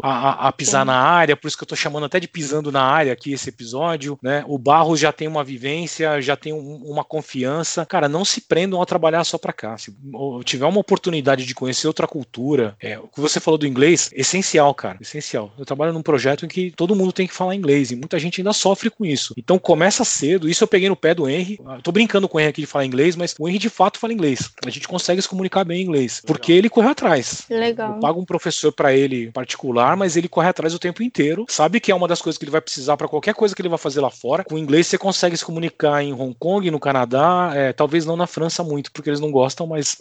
[0.04, 0.88] a, a- a pisar Sim.
[0.88, 3.50] na área, por isso que eu tô chamando até de pisando na área aqui esse
[3.50, 4.44] episódio, né?
[4.48, 7.86] O Barros já tem uma vivência, já tem um- uma confiança.
[7.86, 9.78] Cara, não se prendam a trabalhar só pra cá.
[9.78, 9.94] Se
[10.44, 14.74] tiver uma oportunidade de conhecer outra cultura, é, o que você falou do inglês, essencial,
[14.74, 15.52] cara, essencial.
[15.58, 18.42] Eu trabalho num projeto em que todo mundo tem que falar inglês e muita gente
[18.42, 19.34] ainda sofre com isso.
[19.38, 20.50] Então começa cedo.
[20.50, 21.60] Isso eu peguei no pé do Henry.
[21.76, 24.00] Eu tô brincando com o Henry aqui de falar inglês, mas o Henry de fato
[24.00, 24.50] fala inglês.
[24.66, 27.44] A gente consegue se comunicar bem em inglês, porque ele correu atrás.
[27.50, 27.94] Legal.
[27.96, 31.46] Eu pago um professor pra ele particular, mas ele corre atrás o tempo inteiro.
[31.50, 33.70] Sabe que é uma das coisas que ele vai precisar pra qualquer coisa que ele
[33.70, 34.44] vai fazer lá fora.
[34.44, 38.16] Com o inglês você consegue se comunicar em Hong Kong, no Canadá, é, talvez não
[38.18, 39.98] na França muito, porque eles não gostam, mas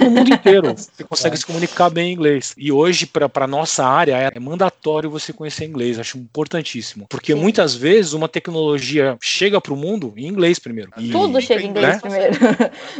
[0.00, 2.54] no mundo inteiro você consegue se comunicar bem em inglês.
[2.56, 5.98] E hoje pra nossa área é, é mandatório você conhecer inglês.
[5.98, 7.40] Acho importantíssimo, porque Sim.
[7.40, 10.90] muitas vezes uma tecnologia chega pro mundo em inglês primeiro.
[10.96, 12.00] E- Tudo chega em inglês Né?
[12.00, 12.34] primeiro.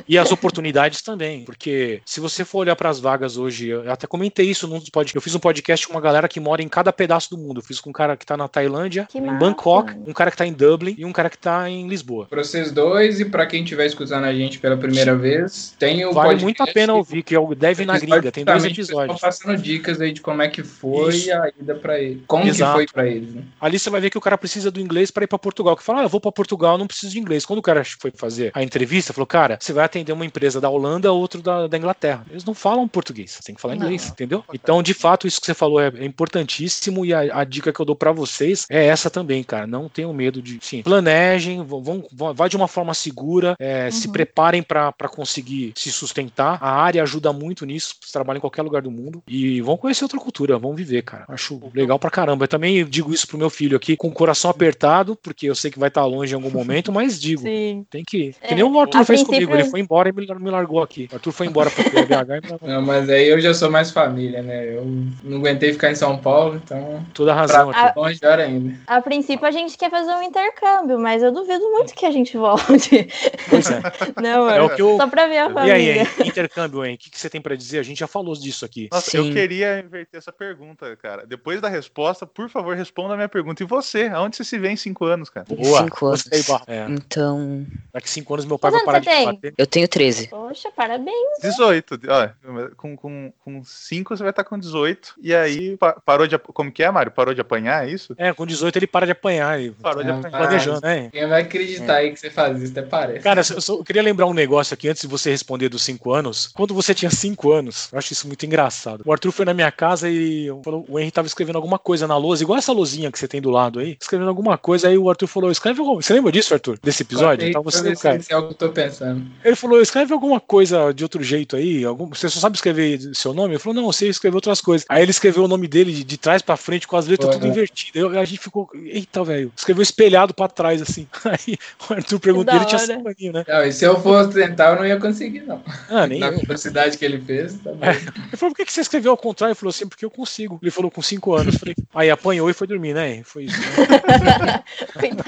[0.08, 4.06] E as oportunidades também, porque se você for olhar para as vagas hoje, eu até
[4.06, 5.14] comentei isso num dos podcasts.
[5.14, 5.51] Eu fiz um podcast
[5.86, 7.58] com uma galera que mora em cada pedaço do mundo.
[7.58, 9.38] Eu fiz com um cara que tá na Tailândia, Que em massa.
[9.38, 12.26] Bangkok, um cara que tá em Dublin e um cara que tá em Lisboa.
[12.26, 16.12] Pra vocês dois e pra quem estiver escutando a gente pela primeira vez, tem o
[16.12, 18.32] Vale podcast muito a pena ouvir, que é o Deve na Gringa.
[18.32, 19.20] Tem dois episódios.
[19.20, 21.32] Passando dicas aí de como é que foi Isso.
[21.32, 22.22] a ida pra ele.
[22.26, 22.72] Como Exato.
[22.72, 23.42] que foi pra eles, né?
[23.60, 25.76] Ali você vai ver que o cara precisa do inglês para ir para Portugal.
[25.76, 27.44] Que fala, ah, eu vou para Portugal, não preciso de inglês.
[27.44, 30.68] Quando o cara foi fazer a entrevista, falou, cara, você vai atender uma empresa da
[30.68, 32.24] Holanda, outro da, da Inglaterra.
[32.30, 33.82] Eles não falam português, você tem que falar Não.
[33.84, 34.44] inglês, entendeu?
[34.52, 37.80] Então, de fato, isso que você falou é, é importantíssimo e a, a dica que
[37.80, 39.66] eu dou para vocês é essa também, cara.
[39.66, 43.90] Não tenham medo de, sim, planejem, vão, vão, vão- vai de uma forma segura, é,
[43.90, 44.12] se Uhum.
[44.12, 46.58] preparem para conseguir se sustentar.
[46.60, 50.04] A área ajuda muito nisso, você trabalha em qualquer lugar do mundo e vão conhecer
[50.04, 51.24] outra cultura, vão viver, cara.
[51.28, 52.44] Acho legal pra caramba.
[52.44, 55.70] Eu também digo isso pro meu filho aqui, com o coração apertado, porque eu sei
[55.70, 57.84] que vai estar longe em algum momento, mas digo, Sim.
[57.90, 58.34] tem que ir.
[58.34, 60.50] Que É, nem o Arthur a fez princípio- comigo, ele foi embora e me, me
[60.50, 61.08] largou aqui.
[61.10, 62.06] O Arthur foi embora pro BH e
[62.42, 62.68] me largou.
[62.68, 64.76] Não, mas aí eu já sou mais família, né?
[64.76, 64.84] Eu
[65.32, 67.04] não aguentei ficar em São Paulo, então.
[67.14, 68.00] Toda a razão, pra Arthur.
[68.00, 68.78] longe pior ainda.
[68.86, 72.36] A princípio a gente quer fazer um intercâmbio, mas eu duvido muito que a gente
[72.36, 73.08] volte.
[73.48, 73.80] Pois é.
[74.22, 74.66] Não, É mano.
[74.72, 74.96] o que eu.
[74.96, 75.74] Só pra ver a E família.
[75.74, 76.06] aí, hein?
[76.24, 76.94] intercâmbio, hein?
[76.94, 77.78] O que, que você tem pra dizer?
[77.78, 78.88] A gente já falou disso aqui.
[78.92, 79.32] Nossa, eu Sim.
[79.32, 81.26] queria inverter essa pergunta, cara.
[81.26, 83.62] Depois da resposta, por favor, responda a minha pergunta.
[83.62, 84.06] E você?
[84.06, 85.46] Aonde você se vê em cinco anos, cara?
[85.48, 85.82] Boa.
[85.82, 86.22] Cinco anos.
[86.22, 86.42] Gostei.
[86.66, 86.86] É.
[86.88, 89.24] Então, Daqui cinco anos meu pai Quantos vai parar de tem?
[89.26, 89.54] bater.
[89.56, 90.28] eu tenho 13.
[90.28, 91.38] Poxa, parabéns.
[91.42, 92.00] 18.
[92.08, 92.28] Ó,
[92.76, 95.11] com, com, com 5 você vai estar com 18.
[95.20, 96.38] E aí pa- parou de.
[96.38, 97.10] Como que é, Mário?
[97.12, 98.14] Parou de apanhar, é isso?
[98.16, 99.60] É, com 18 ele para de apanhar.
[99.60, 100.38] E Parou de Ah, apanhar.
[100.38, 101.08] planejando, né?
[101.12, 103.20] Quem vai acreditar aí que você faz isso, até parece.
[103.20, 106.12] Cara, eu, só- eu queria lembrar um negócio aqui antes de você responder dos 5
[106.12, 106.48] anos.
[106.54, 109.02] Quando você tinha 5 anos, eu acho isso muito engraçado.
[109.04, 112.16] O Arthur foi na minha casa e falou- o Henry tava escrevendo alguma coisa na
[112.16, 114.88] lousa, igual essa lousinha que você tem do lado aí, escrevendo alguma coisa.
[114.88, 116.00] Aí o Arthur falou: escreve alguma...
[116.02, 116.78] Você lembra disso, Arthur?
[116.82, 117.50] Desse episódio?
[117.52, 118.20] Pra você, se cara.
[118.28, 119.22] é o que eu tô pensando.
[119.44, 121.84] Ele falou: escreve alguma coisa de outro jeito aí.
[121.84, 122.08] Algum...
[122.08, 123.54] Você só sabe escrever seu nome?
[123.54, 124.86] Ele falou: não, você escreveu outras coisas.
[124.88, 127.32] Aí ele escreveu o nome dele de, de trás pra frente com as letras Pô,
[127.34, 127.52] tudo né?
[127.52, 127.94] invertidas.
[128.02, 129.52] Eu- a gente ficou, eita, velho.
[129.56, 131.06] Escreveu espelhado pra trás, assim.
[131.24, 131.56] Aí
[131.88, 133.44] o Arthur perguntou: ele tinha cinco aninhos, né?
[133.48, 135.62] Não, e se eu fosse tentar, eu não ia conseguir, não.
[135.88, 136.38] Ah, nem Na eu.
[136.40, 137.84] velocidade que ele fez, tá bom.
[137.86, 139.52] Ele falou, por que que você escreveu ao contrário?
[139.52, 140.58] Ele falou assim, porque eu consigo.
[140.62, 141.56] Ele falou com 5 anos.
[141.56, 143.22] Falei, aí apanhou e foi dormir, né?
[143.24, 143.56] Foi isso.
[143.60, 144.62] né?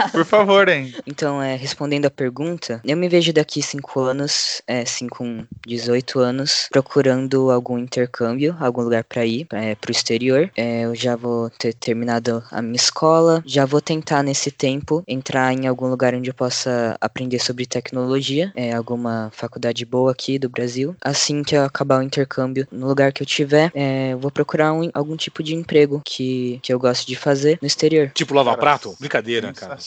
[0.12, 0.95] Por favor, hein?
[1.07, 6.18] Então, é, respondendo a pergunta, eu me vejo daqui 5 anos, é, assim, com 18
[6.20, 10.51] anos, procurando algum intercâmbio, algum lugar pra ir, é, pro exterior.
[10.57, 15.53] É, eu já vou ter terminado a minha escola, já vou tentar nesse tempo entrar
[15.53, 20.49] em algum lugar onde eu possa aprender sobre tecnologia, é, alguma faculdade boa aqui do
[20.49, 20.95] Brasil.
[21.03, 24.73] Assim que eu acabar o intercâmbio, no lugar que eu tiver, é, eu vou procurar
[24.73, 28.11] um- algum tipo de emprego que, que eu gosto de fazer no exterior.
[28.15, 28.95] tipo, lavar prato?
[29.01, 29.79] Brincadeira, cara.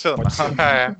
[0.60, 0.96] É.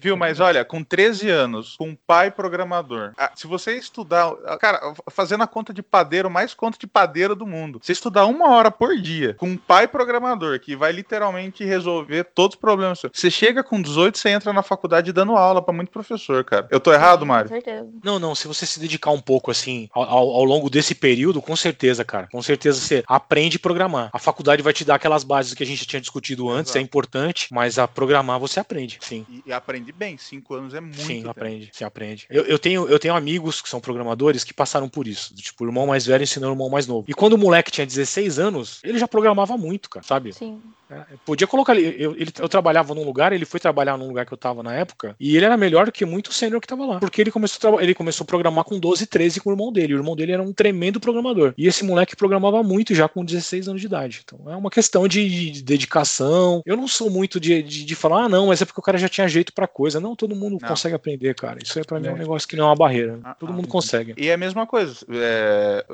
[0.00, 4.56] Viu, mas olha, com 13 anos, com um pai programador, ah, se você estudar, ah,
[4.58, 8.48] cara, fazendo a conta de padeiro, mais conta de padeiro do mundo, você estudar uma
[8.50, 13.12] hora por dia com um pai programador que vai literalmente resolver todos os problemas seus.
[13.14, 16.66] Você chega com 18, você entra na faculdade dando aula pra muito professor, cara.
[16.70, 17.48] Eu tô errado, Com Mário?
[17.48, 17.88] certeza.
[18.02, 21.54] Não, não, se você se dedicar um pouco assim ao, ao- longo desse período, com
[21.56, 22.26] certeza, cara.
[22.32, 24.08] Com certeza você aprende a programar.
[24.12, 26.78] A faculdade vai te dar aquelas bases que a gente tinha discutido antes, Exato.
[26.78, 29.26] é importante, mas a programar você aprende, sim.
[29.28, 31.28] E, e aprende bem, 5 anos é muito Sim, tempo.
[31.30, 32.26] aprende, se aprende.
[32.30, 35.34] Eu, eu tenho, eu tenho amigos que são programadores que passaram por isso.
[35.34, 37.04] Tipo, o irmão mais velho ensinou o irmão mais novo.
[37.08, 40.32] E quando o moleque tinha 16 anos, ele já programava muito, cara, sabe?
[40.32, 40.62] Sim.
[40.94, 41.94] É, podia colocar ali.
[41.98, 44.74] Eu, ele- eu trabalhava num lugar, ele foi trabalhar num lugar que eu tava na
[44.74, 46.98] época, e ele era melhor que muito sênior que tava lá.
[47.00, 49.94] Porque ele começou, a ele começou a programar com 12, 13 com o irmão dele.
[49.94, 51.54] O irmão dele era um tremendo programador.
[51.58, 54.22] E esse moleque programava muito já com 16 anos de idade.
[54.24, 56.62] Então é uma questão de, de dedicação.
[56.66, 58.98] Eu não sou muito de, de, de falar, ah, não, mas é porque o cara
[58.98, 60.00] já tinha jeito pra coisa.
[60.00, 60.68] Não, todo mundo Não.
[60.68, 61.58] consegue aprender, cara.
[61.62, 62.18] Isso aí pra mim é um É.
[62.18, 63.18] negócio que não é uma barreira.
[63.24, 64.14] Ah, Todo ah, mundo consegue.
[64.16, 64.94] E é a mesma coisa.
[65.10, 65.84] é,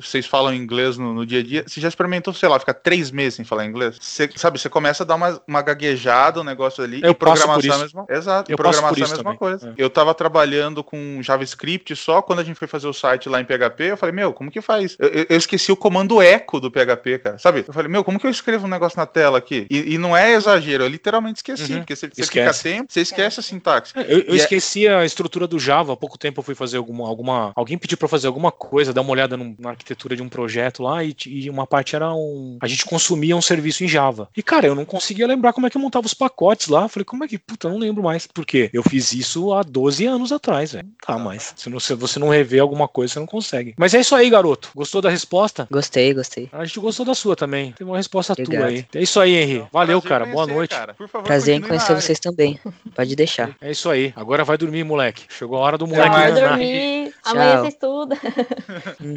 [0.00, 1.64] vocês falam inglês no, no dia a dia.
[1.66, 3.96] Você já experimentou, sei lá, ficar três meses sem falar inglês?
[4.00, 7.00] Você, sabe, você começa a dar uma, uma gaguejada, um negócio ali.
[7.02, 8.50] Eu e programação é a mesma Exato.
[8.52, 9.38] Eu programação é a mesma também.
[9.38, 9.68] coisa.
[9.70, 9.72] É.
[9.76, 13.44] Eu tava trabalhando com JavaScript só quando a gente foi fazer o site lá em
[13.44, 13.84] PHP.
[13.84, 14.96] Eu falei, meu, como que faz?
[14.98, 17.38] Eu, eu- eu esqueci o comando eco do PHP, cara.
[17.38, 17.64] Sabe?
[17.66, 19.66] Eu falei, meu, como que eu escrevo um negócio na tela aqui?
[19.70, 21.72] E, e não é exagero, eu literalmente esqueci.
[21.72, 21.78] Uhum.
[21.80, 23.92] Porque você, você fica tempo, você esquece a sintaxe.
[23.96, 25.92] É, Eu, eu é- esqueci a estrutura do Java.
[25.92, 27.08] Há pouco tempo eu fui fazer alguma.
[27.08, 30.28] alguma alguém pediu pra fazer alguma coisa, dar uma olhada num- na arquitetura de um
[30.28, 32.58] projeto lá, e, e uma parte era um.
[32.60, 34.23] A gente consumia um serviço em Java.
[34.24, 34.30] Montava.
[34.36, 36.88] E, cara, eu não conseguia lembrar como é que eu montava os pacotes lá.
[36.88, 38.26] Falei, como é que, puta, eu não lembro mais.
[38.26, 38.70] Por quê?
[38.72, 40.86] Eu fiz isso há 12 anos atrás, velho.
[40.86, 41.52] Não tá mais.
[41.56, 43.74] Se, não, se você não rever alguma coisa, você não consegue.
[43.76, 44.70] Mas é isso aí, garoto.
[44.74, 45.66] Gostou da resposta?
[45.70, 46.48] Gostei, gostei.
[46.52, 47.72] A gente gostou da sua também.
[47.72, 48.68] Tem uma resposta tua Obrigado.
[48.68, 48.86] aí.
[48.94, 49.66] É isso aí, Henri.
[49.72, 50.24] Valeu, Prazer cara.
[50.26, 50.70] Boa conhecer, noite.
[50.74, 50.94] cara.
[50.94, 52.00] Por favor, Prazer em conhecer área.
[52.00, 52.58] vocês também.
[52.94, 53.56] Pode deixar.
[53.60, 54.12] É isso aí.
[54.16, 55.24] Agora vai dormir, moleque.
[55.28, 57.14] Chegou a hora do moleque Vai dormir.
[57.24, 57.62] Amanhã Tchau.
[57.62, 58.16] você estuda.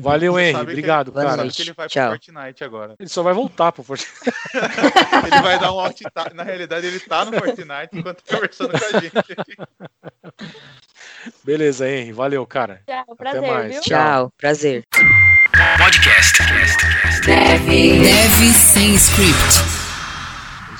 [0.01, 0.55] Valeu, Henri.
[0.61, 1.29] Obrigado, cara.
[1.29, 1.55] sabe noite.
[1.55, 2.09] que ele vai Tchau.
[2.11, 2.95] pro Fortnite agora.
[2.99, 4.11] Ele só vai voltar pro Fortnite.
[5.31, 6.33] Ele vai dar um alt tab.
[6.33, 9.13] Na realidade, ele tá no Fortnite enquanto tá conversando com a gente.
[11.43, 12.11] Beleza, Henri.
[12.11, 12.81] Valeu, cara.
[12.87, 13.71] Tchau, prazer, mais.
[13.71, 13.81] viu?
[13.81, 14.83] Tchau, prazer.
[15.77, 16.37] Podcast.
[17.25, 17.99] Deve.
[17.99, 19.86] Deve sem script.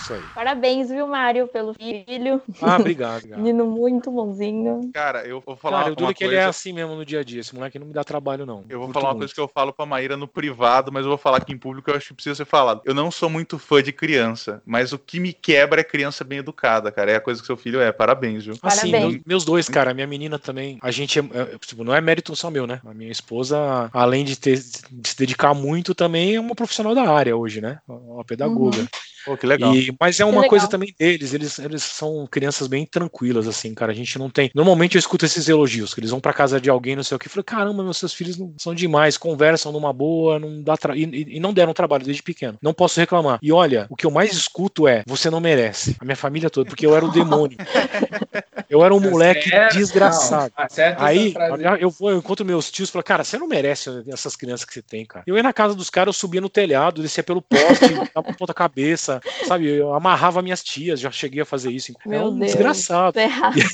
[0.07, 0.23] Isso aí.
[0.33, 2.41] Parabéns, viu, Mário, pelo filho.
[2.61, 3.17] Ah, obrigado.
[3.19, 3.39] obrigado.
[3.39, 4.89] Menino muito bonzinho.
[4.93, 7.23] Cara, eu vou falar Cara, o uma, que ele é assim mesmo no dia a
[7.23, 7.41] dia.
[7.41, 8.63] Esse moleque não me dá trabalho, não.
[8.69, 9.21] Eu vou Curto falar uma muito.
[9.23, 11.89] coisa que eu falo pra Maíra no privado, mas eu vou falar aqui em público,
[11.89, 12.81] eu acho que precisa ser falado.
[12.85, 16.39] Eu não sou muito fã de criança, mas o que me quebra é criança bem
[16.39, 17.11] educada, cara.
[17.11, 17.91] É a coisa que seu filho é.
[17.91, 18.57] Parabéns, viu?
[18.61, 19.13] Assim, Parabéns.
[19.13, 20.77] meus, meus dois, cara, minha menina também.
[20.81, 22.79] A gente é, é, tipo, não é mérito só meu, né?
[22.85, 27.09] A minha esposa, além de, ter, de se dedicar muito, também é uma profissional da
[27.09, 27.79] área hoje, né?
[27.85, 28.87] Uma pedagoga.
[29.27, 29.75] Pô, que legal.
[29.75, 30.49] E- mas é uma legal.
[30.49, 33.91] coisa também deles, eles, eles são crianças bem tranquilas, assim, cara.
[33.91, 34.49] A gente não tem.
[34.55, 37.19] Normalmente eu escuto esses elogios, que eles vão pra casa de alguém, não sei o
[37.19, 37.27] que.
[37.27, 40.95] Eu falei, caramba, meus seus filhos não, são demais, conversam numa boa, não dá tra...
[40.95, 42.57] e, e- e não deram trabalho desde pequeno.
[42.61, 43.37] Não posso reclamar.
[43.41, 45.97] E olha, o que eu mais escuto é: você não merece.
[45.99, 47.57] A minha família toda, porque eu era o demônio.
[48.69, 50.53] Eu era um moleque É, desgraçado.
[50.57, 51.33] não, Aí,
[51.79, 54.73] eu vou, eu encontro meus tios e falo, cara, você não merece essas crianças que
[54.73, 55.23] você tem, cara.
[55.25, 58.53] Eu ia na casa dos caras, eu subia no telhado, descia pelo poste, dava ponta
[58.53, 59.69] cabeça, sabe?
[59.69, 61.93] Eu amarrava minhas tias, já cheguei a fazer isso.
[62.05, 62.51] É Meu um Deus.
[62.51, 63.19] desgraçado.
[63.19, 63.55] Errado.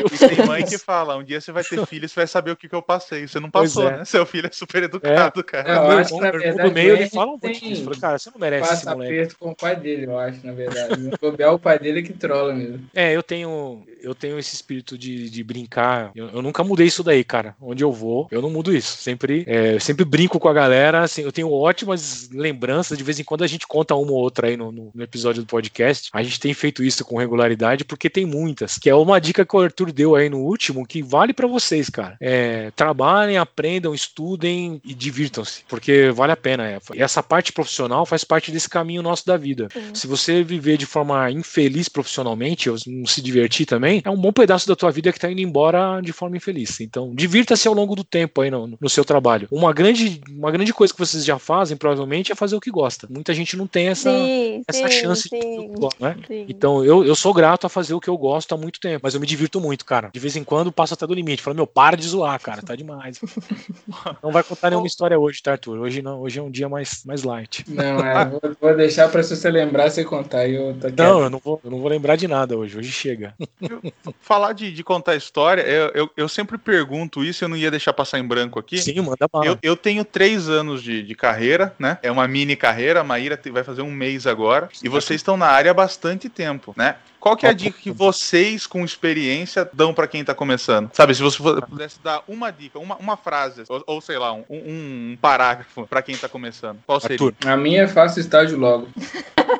[0.00, 2.56] E tem mãe que fala, um dia você vai ter filho, você vai saber o
[2.56, 3.26] que, que eu passei.
[3.26, 3.98] Você não passou, é.
[3.98, 4.04] né?
[4.04, 5.68] Seu filho é super educado, cara.
[5.68, 7.82] Eu meu acho que, na verdade, do meio, ele fala um monte disso.
[7.82, 9.12] Eu falei, cara, você não merece esse Passa moleque.
[9.14, 11.00] aperto com o pai dele, eu acho, na verdade.
[11.00, 12.88] No o pai dele é que trola mesmo.
[12.94, 16.10] É, eu tenho, eu tenho esse espírito de, de brincar.
[16.14, 17.54] Eu, eu nunca mudei isso daí, cara.
[17.60, 18.96] Onde eu vou, eu não mudo isso.
[18.98, 21.02] Sempre, é, sempre brinco com a galera.
[21.02, 22.98] Assim, eu tenho ótimas lembranças.
[22.98, 25.42] De vez em quando a gente conta uma ou outra aí no, no- no episódio
[25.42, 26.10] do podcast.
[26.12, 28.78] A gente tem feito isso com regularidade porque tem muitas.
[28.78, 31.88] Que é uma dica que o Arthur deu aí no último que vale pra vocês,
[31.88, 32.16] cara.
[32.20, 36.66] É, trabalhem, aprendam, estudem e divirtam-se, porque vale a pena.
[36.68, 36.78] É.
[36.94, 39.68] E essa parte profissional faz parte desse caminho nosso da vida.
[39.72, 39.94] Sim.
[39.94, 44.29] Se você viver de forma infeliz profissionalmente, ou não se divertir também, é um bom
[44.32, 46.80] pedaço da tua vida que tá indo embora de forma infeliz.
[46.80, 49.48] Então, divirta-se ao longo do tempo aí no, no seu trabalho.
[49.50, 53.06] Uma grande, uma grande coisa que vocês já fazem, provavelmente, é fazer o que gosta.
[53.10, 56.08] Muita gente não tem essa, Sim, essa sim, chance de fazer o sim, que gosta,
[56.08, 56.16] né?
[56.26, 56.46] sim.
[56.48, 59.14] Então, eu, eu sou grato a fazer o que eu gosto há muito tempo, mas
[59.14, 60.10] eu me divirto muito, cara.
[60.12, 61.42] De vez em quando passo até do limite.
[61.42, 63.20] Falo, meu, para de zoar, cara, tá demais.
[64.22, 65.78] não vai contar nenhuma história hoje, tá, Arthur?
[65.78, 67.64] Hoje não, hoje é um dia mais, mais light.
[67.68, 70.46] Não, é, vou, vou deixar pra se você lembrar, você contar.
[70.46, 70.76] e Eu.
[70.96, 72.76] Não, eu não, vou, eu não vou lembrar de nada hoje.
[72.78, 73.34] Hoje chega.
[74.20, 77.92] Falar de, de contar história, eu, eu, eu sempre pergunto isso, eu não ia deixar
[77.92, 78.78] passar em branco aqui.
[78.78, 79.46] Sim, manda bala.
[79.46, 81.98] Eu, eu tenho três anos de, de carreira, né?
[82.02, 84.68] É uma mini carreira, a Maíra vai fazer um mês agora.
[84.82, 86.96] E vocês estão na área há bastante tempo, né?
[87.20, 90.90] Qual que é a dica que vocês, com experiência, dão pra quem tá começando?
[90.94, 94.44] Sabe, se você pudesse dar uma dica, uma, uma frase, ou, ou sei lá, um,
[94.48, 97.14] um, um parágrafo pra quem tá começando, qual seria?
[97.14, 97.34] Arthur.
[97.46, 98.88] A minha é faça estágio logo.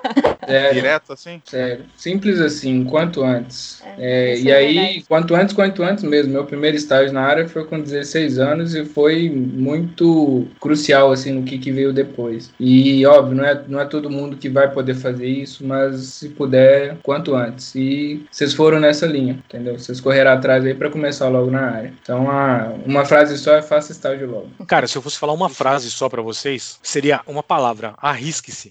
[0.50, 1.42] Sério, Direto assim?
[1.44, 1.84] sério.
[1.96, 3.82] Simples assim, quanto antes.
[3.98, 5.04] É, É, isso e é aí, verdade.
[5.08, 6.32] quanto antes, quanto antes mesmo.
[6.32, 11.42] Meu primeiro estágio na área foi com 16 anos e foi muito crucial, assim, no
[11.42, 12.50] que, que veio depois.
[12.58, 16.28] E, óbvio, não é, não é todo mundo que vai poder fazer isso, mas se
[16.30, 17.74] puder, quanto antes.
[17.74, 19.78] E vocês foram nessa linha, entendeu?
[19.78, 21.92] Vocês correram atrás aí para começar logo na área.
[22.02, 24.48] Então, a, uma frase só é faça estágio logo.
[24.66, 28.70] Cara, se eu fosse falar uma frase só pra vocês, seria uma palavra: arrisque-se.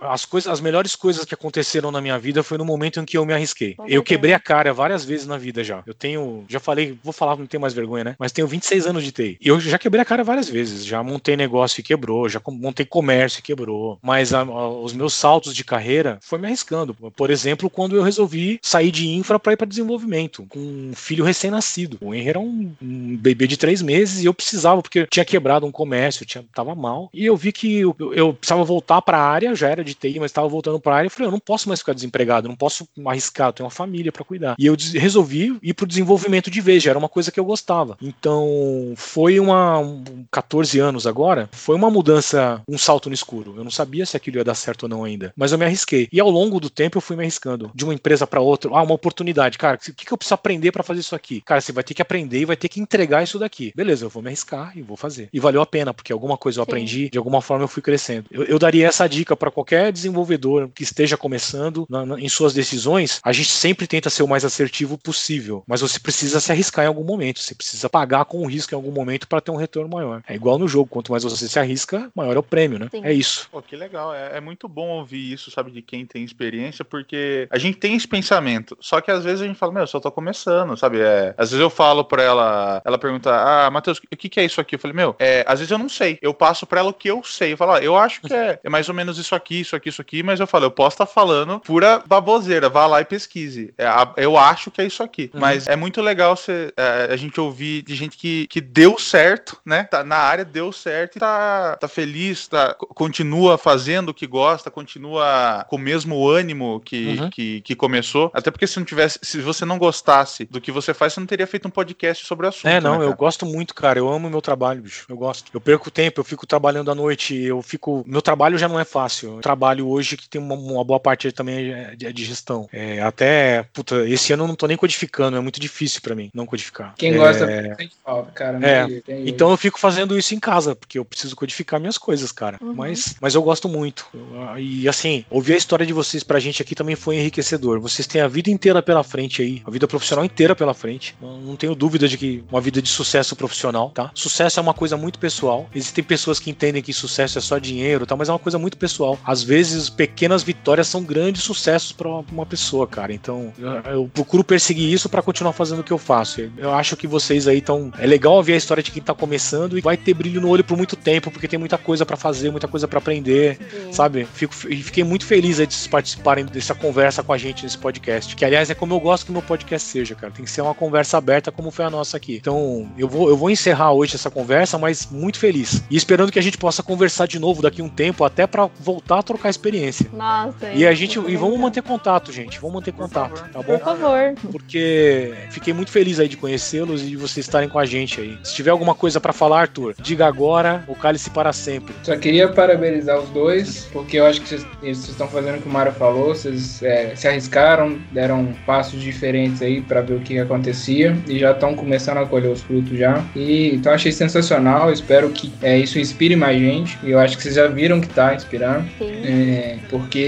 [0.00, 3.16] As, coisas, as melhores coisas que aconteceram na minha vida foi no momento em que
[3.16, 3.74] eu me arrisquei.
[3.74, 5.82] Com Eu quebrei a cara várias vezes na vida já.
[5.86, 8.16] Eu tenho, já falei, vou falar, não tenho mais vergonha, né?
[8.18, 9.38] Mas tenho 26 anos de TI.
[9.40, 10.84] E eu já quebrei a cara várias vezes.
[10.84, 13.98] Já montei negócio e quebrou, já montei comércio e quebrou.
[14.02, 16.94] Mas a- a- os meus saltos de carreira foi me arriscando.
[17.16, 21.24] Por exemplo, quando eu resolvi sair de infra para ir para desenvolvimento, com um filho
[21.24, 21.98] recém-nascido.
[22.00, 25.24] O Henry era um, um bebê de três meses e eu precisava, porque eu tinha
[25.24, 27.08] quebrado um comércio, tinha, tava mal.
[27.12, 30.18] E eu vi que eu, eu precisava voltar para a área, já era de TI,
[30.20, 31.06] mas estava voltando para a área.
[31.06, 34.12] Eu falei, eu não posso mais ficar desempregado, não posso arriscar, eu tenho uma família
[34.12, 34.54] para cuidar.
[34.58, 37.44] E eu resolvi ir para o desenvolvimento de vez, já era uma coisa que eu
[37.44, 37.96] gostava.
[38.00, 39.78] Então, foi uma.
[39.78, 43.54] Um, 14 anos agora, foi uma mudança, um salto no escuro.
[43.56, 46.08] Eu não sabia se aquilo ia dar certo ou não ainda, mas eu me arrisquei.
[46.12, 47.70] E ao longo do tempo eu fui me arriscando.
[47.74, 49.58] De uma empresa para outra, ah, uma oportunidade.
[49.58, 51.40] Cara, o que, que eu preciso aprender para fazer isso aqui?
[51.40, 53.72] Cara, você vai ter que aprender e vai ter que entregar isso daqui.
[53.74, 55.28] Beleza, eu vou me arriscar e vou fazer.
[55.32, 56.70] E valeu a pena, porque alguma coisa eu Sim.
[56.70, 58.26] aprendi, de alguma forma eu fui crescendo.
[58.30, 62.52] Eu, eu daria essa dica para qualquer desenvolvedor que esteja começando na- na- em suas
[62.52, 65.62] decisões, a gente sempre tenta ser o mais assertivo possível.
[65.66, 67.40] Mas você precisa se arriscar em algum momento.
[67.40, 70.22] Você precisa pagar com o risco em algum momento para ter um retorno maior.
[70.28, 70.88] É igual no jogo.
[70.88, 72.88] Quanto mais você se arrisca, maior é o prêmio, né?
[72.90, 73.04] Sim.
[73.04, 73.48] É isso.
[73.50, 74.14] Pô, que legal.
[74.14, 77.94] É, é muito bom ouvir isso, sabe, de quem tem experiência, porque a gente tem
[77.94, 78.76] esse pensamento.
[78.80, 81.00] Só que às vezes a gente fala, meu, eu só tô começando, sabe?
[81.00, 84.44] É, às vezes eu falo pra ela, ela pergunta, ah, Matheus, o que, que é
[84.44, 84.74] isso aqui?
[84.74, 86.18] Eu falei, meu, é, às vezes eu não sei.
[86.22, 87.52] Eu passo pra ela o que eu sei.
[87.52, 89.88] Eu falo, ó, eu acho que é, é mais ou menos isso aqui, isso aqui,
[89.88, 93.74] isso aqui, mas eu falo, eu posso estar falando pura baboseira, vá lá e pesquise.
[93.76, 95.28] É, eu acho que é isso aqui.
[95.34, 95.40] Uhum.
[95.40, 99.58] Mas é muito legal você, é, a gente ouvir de gente que, que deu certo,
[99.66, 99.82] né?
[99.84, 104.26] Tá na área, deu certo e tá, tá feliz, tá, co- continua fazendo o que
[104.26, 107.30] gosta, continua com o mesmo ânimo que, Uhum.
[107.30, 108.30] que, que começou.
[108.32, 111.26] Até porque se não tivesse, se você não gostasse do que você faz, você não
[111.26, 112.68] teria feito um podcast sobre o assunto.
[112.68, 113.98] É, não, né, eu gosto muito, cara.
[113.98, 115.06] Eu amo meu trabalho, bicho.
[115.08, 115.50] Eu gosto.
[115.52, 118.04] Eu perco tempo, eu fico trabalhando à noite, eu fico.
[118.06, 119.36] Meu trabalho já não é fácil.
[119.36, 122.68] Eu trabalho hoje que tem uma, uma boa parte também é de, é de gestão.
[122.72, 126.30] É, até, puta, esse ano eu não tô nem codificando, é muito difícil pra mim
[126.34, 126.94] não codificar.
[126.96, 127.46] Quem É, gosta
[127.76, 128.58] sente falta, cara.
[128.66, 129.28] É, tem-.
[129.28, 132.58] Então eu fico fazendo isso em casa, porque eu preciso codificar minhas coisas, cara.
[132.60, 132.74] Uhum.
[132.74, 134.06] Mas, mas eu gosto muito.
[134.14, 137.80] Eu- E assim, ouvir a história de vocês pra gente aqui também foi enriquecedor.
[137.80, 141.14] Vocês têm a vida inteira pela frente aí, a vida profissional inteira pela frente.
[141.20, 144.10] Não, não tenho dúvida de que uma vida de sucesso profissional, tá?
[144.14, 145.68] Sucesso é uma coisa muito pessoal.
[145.74, 148.16] Existem pessoas que entendem que sucesso é só dinheiro, tá?
[148.16, 149.18] Mas é uma coisa muito pessoal.
[149.24, 153.12] Às vezes, pequenas vitórias são grandes sucessos pra uma pessoa, cara.
[153.12, 153.52] Então,
[153.86, 156.50] eu, procuro perseguir isso pra continuar fazendo o que eu faço.
[156.56, 157.92] Eu acho que vocês aí estão.
[157.98, 160.64] É legal ouvir a história de quem tá começando e vai ter brilho no olho
[160.64, 163.92] por muito tempo, porque tem muita coisa pra fazer, muita coisa pra aprender, Sim.
[163.92, 164.24] sabe?
[164.24, 167.78] Fico, e fiquei muito feliz aí de vocês participarem dessa conversa com a gente nesse
[167.78, 168.34] podcast.
[168.36, 170.32] Que, aliás, é como eu gosto que o meu podcast seja, cara.
[170.32, 172.36] Tem que ser uma conversa aberta, como foi a nossa aqui.
[172.36, 175.82] Então, eu vou, eu vou encerrar hoje essa conversa, mas muito feliz.
[175.90, 178.68] E esperando que a gente possa conversar de novo daqui a um tempo, até pra
[178.80, 180.08] voltar a trocar experiência.
[180.12, 180.47] Nossa.
[180.74, 181.18] E a gente.
[181.18, 182.58] E vamos manter contato, gente.
[182.60, 183.78] Vamos manter contato, tá bom?
[183.78, 184.34] Por favor.
[184.50, 188.38] porque fiquei muito feliz aí de conhecê-los e de vocês estarem com a gente aí.
[188.42, 191.94] Se tiver alguma coisa pra falar, Arthur, diga agora ou cale-se para sempre.
[192.02, 195.72] Só queria parabenizar os dois, porque eu acho que vocês estão fazendo o que o
[195.72, 201.16] Mário falou, vocês é, se arriscaram, deram passos diferentes aí pra ver o que acontecia
[201.28, 203.24] e já estão começando a colher os frutos já.
[203.34, 206.98] E então achei sensacional, espero que é, isso inspire mais gente.
[207.02, 208.88] E eu acho que vocês já viram que tá inspirando.
[208.98, 209.22] Sim.
[209.24, 210.18] É, porque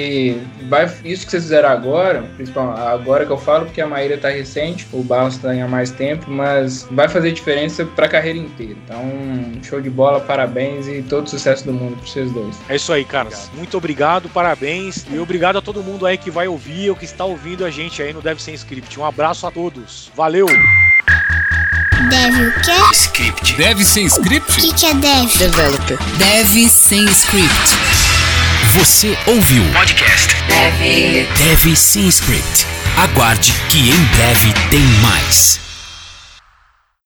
[0.68, 4.28] vai, isso que vocês fizeram agora, principalmente agora que eu falo, porque a Maíra tá
[4.28, 8.76] recente, o Barros tá há mais tempo, mas vai fazer diferença pra carreira inteira.
[8.84, 9.02] Então,
[9.62, 12.56] show de bola, parabéns e todo sucesso do mundo pra vocês dois.
[12.68, 13.50] É isso aí, caras.
[13.54, 15.04] Muito obrigado, parabéns.
[15.10, 18.02] E obrigado a todo mundo aí que vai ouvir ou que está ouvindo a gente
[18.02, 18.98] aí no Deve Ser Script.
[18.98, 20.10] Um abraço a todos.
[20.16, 20.46] Valeu!
[22.08, 22.72] Deve o quê?
[22.92, 23.56] Script.
[23.56, 24.60] Deve sem O script?
[24.60, 25.38] que, que é deve?
[25.38, 25.98] Developer.
[26.18, 28.09] Deve sem script.
[28.80, 30.34] Você ouviu Podcast.
[30.48, 31.28] Deve.
[31.36, 32.66] Deve Sem Script.
[32.96, 35.60] Aguarde que em breve tem mais.